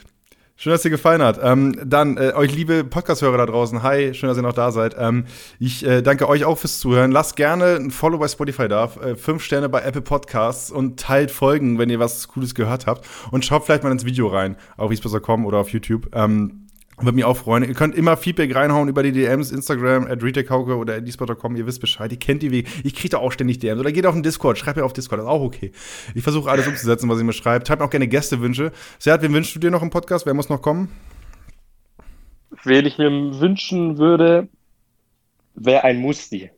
[0.58, 1.38] Schön, dass dir gefallen hat.
[1.42, 4.96] Ähm, dann, äh, euch liebe Podcast-Hörer da draußen, hi, schön, dass ihr noch da seid.
[4.98, 5.26] Ähm,
[5.58, 7.12] ich äh, danke euch auch fürs Zuhören.
[7.12, 11.30] Lasst gerne ein Follow bei Spotify da, äh, fünf Sterne bei Apple Podcasts und teilt
[11.30, 13.06] Folgen, wenn ihr was Cooles gehört habt.
[13.30, 16.08] Und schaut vielleicht mal ins Video rein, auf eSports.com oder auf YouTube.
[16.14, 16.65] Ähm,
[16.98, 17.64] würde mich auch freuen.
[17.64, 21.56] Ihr könnt immer Feedback reinhauen über die DMs, Instagram, at retechauke oder at eSport.com.
[21.56, 22.70] Ihr wisst Bescheid, ihr kennt die Wege.
[22.84, 23.80] Ich kriege da auch ständig DMs.
[23.80, 25.72] Oder geht auf den Discord, schreibt mir auf Discord, das ist auch okay.
[26.14, 27.68] Ich versuche alles umzusetzen, was ihr mir schreibt.
[27.68, 28.72] Schreibt mir auch gerne Gästewünsche.
[28.98, 30.24] Seat, wen wünschst du dir noch im Podcast?
[30.24, 30.88] Wer muss noch kommen?
[32.64, 34.48] Wen ich mir wünschen würde,
[35.54, 36.50] wäre ein Musti.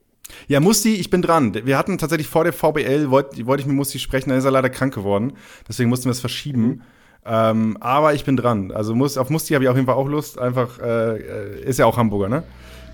[0.47, 1.55] Ja, Musti, ich bin dran.
[1.65, 4.51] Wir hatten tatsächlich vor der VBL, wollte wollt ich mit Musti sprechen, dann ist er
[4.51, 5.33] leider krank geworden.
[5.67, 6.83] Deswegen mussten wir es verschieben.
[7.27, 8.71] Ähm, aber ich bin dran.
[8.73, 10.39] Also muss, auf Musti habe ich auf jeden Fall auch Lust.
[10.39, 12.43] Einfach, äh, ist ja auch Hamburger, ne?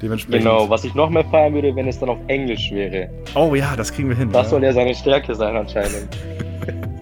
[0.02, 0.44] Dementsprechend.
[0.44, 3.08] Genau, was ich noch mehr feiern würde, wenn es dann auf Englisch wäre.
[3.34, 4.30] Oh ja, das kriegen wir hin.
[4.32, 4.50] Das ja.
[4.50, 6.08] soll ja seine Stärke sein anscheinend.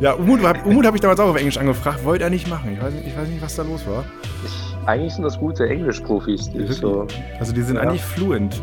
[0.00, 2.72] Ja, Umut, Umut habe ich damals auch auf Englisch angefragt, wollte er nicht machen.
[2.74, 4.04] Ich weiß nicht, ich weiß nicht was da los war.
[4.44, 6.50] Ich, eigentlich sind das gute Englisch-Profis.
[6.50, 7.06] Die so,
[7.38, 7.82] also die sind ja.
[7.82, 8.60] eigentlich fluent.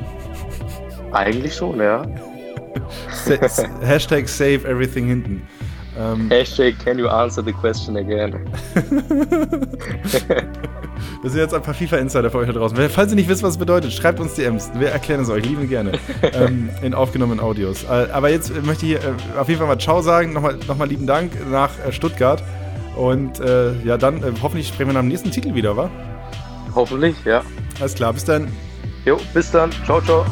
[1.11, 2.05] Eigentlich schon, ja.
[3.81, 5.47] Hashtag save everything hinten.
[5.99, 8.39] Ähm, Hashtag can you answer the question again?
[11.23, 12.77] das sind jetzt ein paar FIFA-Insider für euch da draußen.
[12.89, 14.71] Falls ihr nicht wisst, was es bedeutet, schreibt uns DMs.
[14.75, 15.93] Wir erklären es euch, lieben gerne.
[16.33, 17.83] ähm, in aufgenommenen Audios.
[17.83, 18.99] Äh, aber jetzt möchte ich äh,
[19.37, 20.33] auf jeden Fall mal Ciao sagen.
[20.33, 22.41] Nochmal, nochmal lieben Dank nach äh, Stuttgart.
[22.95, 25.89] Und äh, ja, dann äh, hoffentlich sprechen wir nach dem nächsten Titel wieder, wa?
[26.73, 27.43] Hoffentlich, ja.
[27.79, 28.47] Alles klar, bis dann.
[29.05, 29.71] Jo, bis dann.
[29.85, 30.25] Ciao, ciao.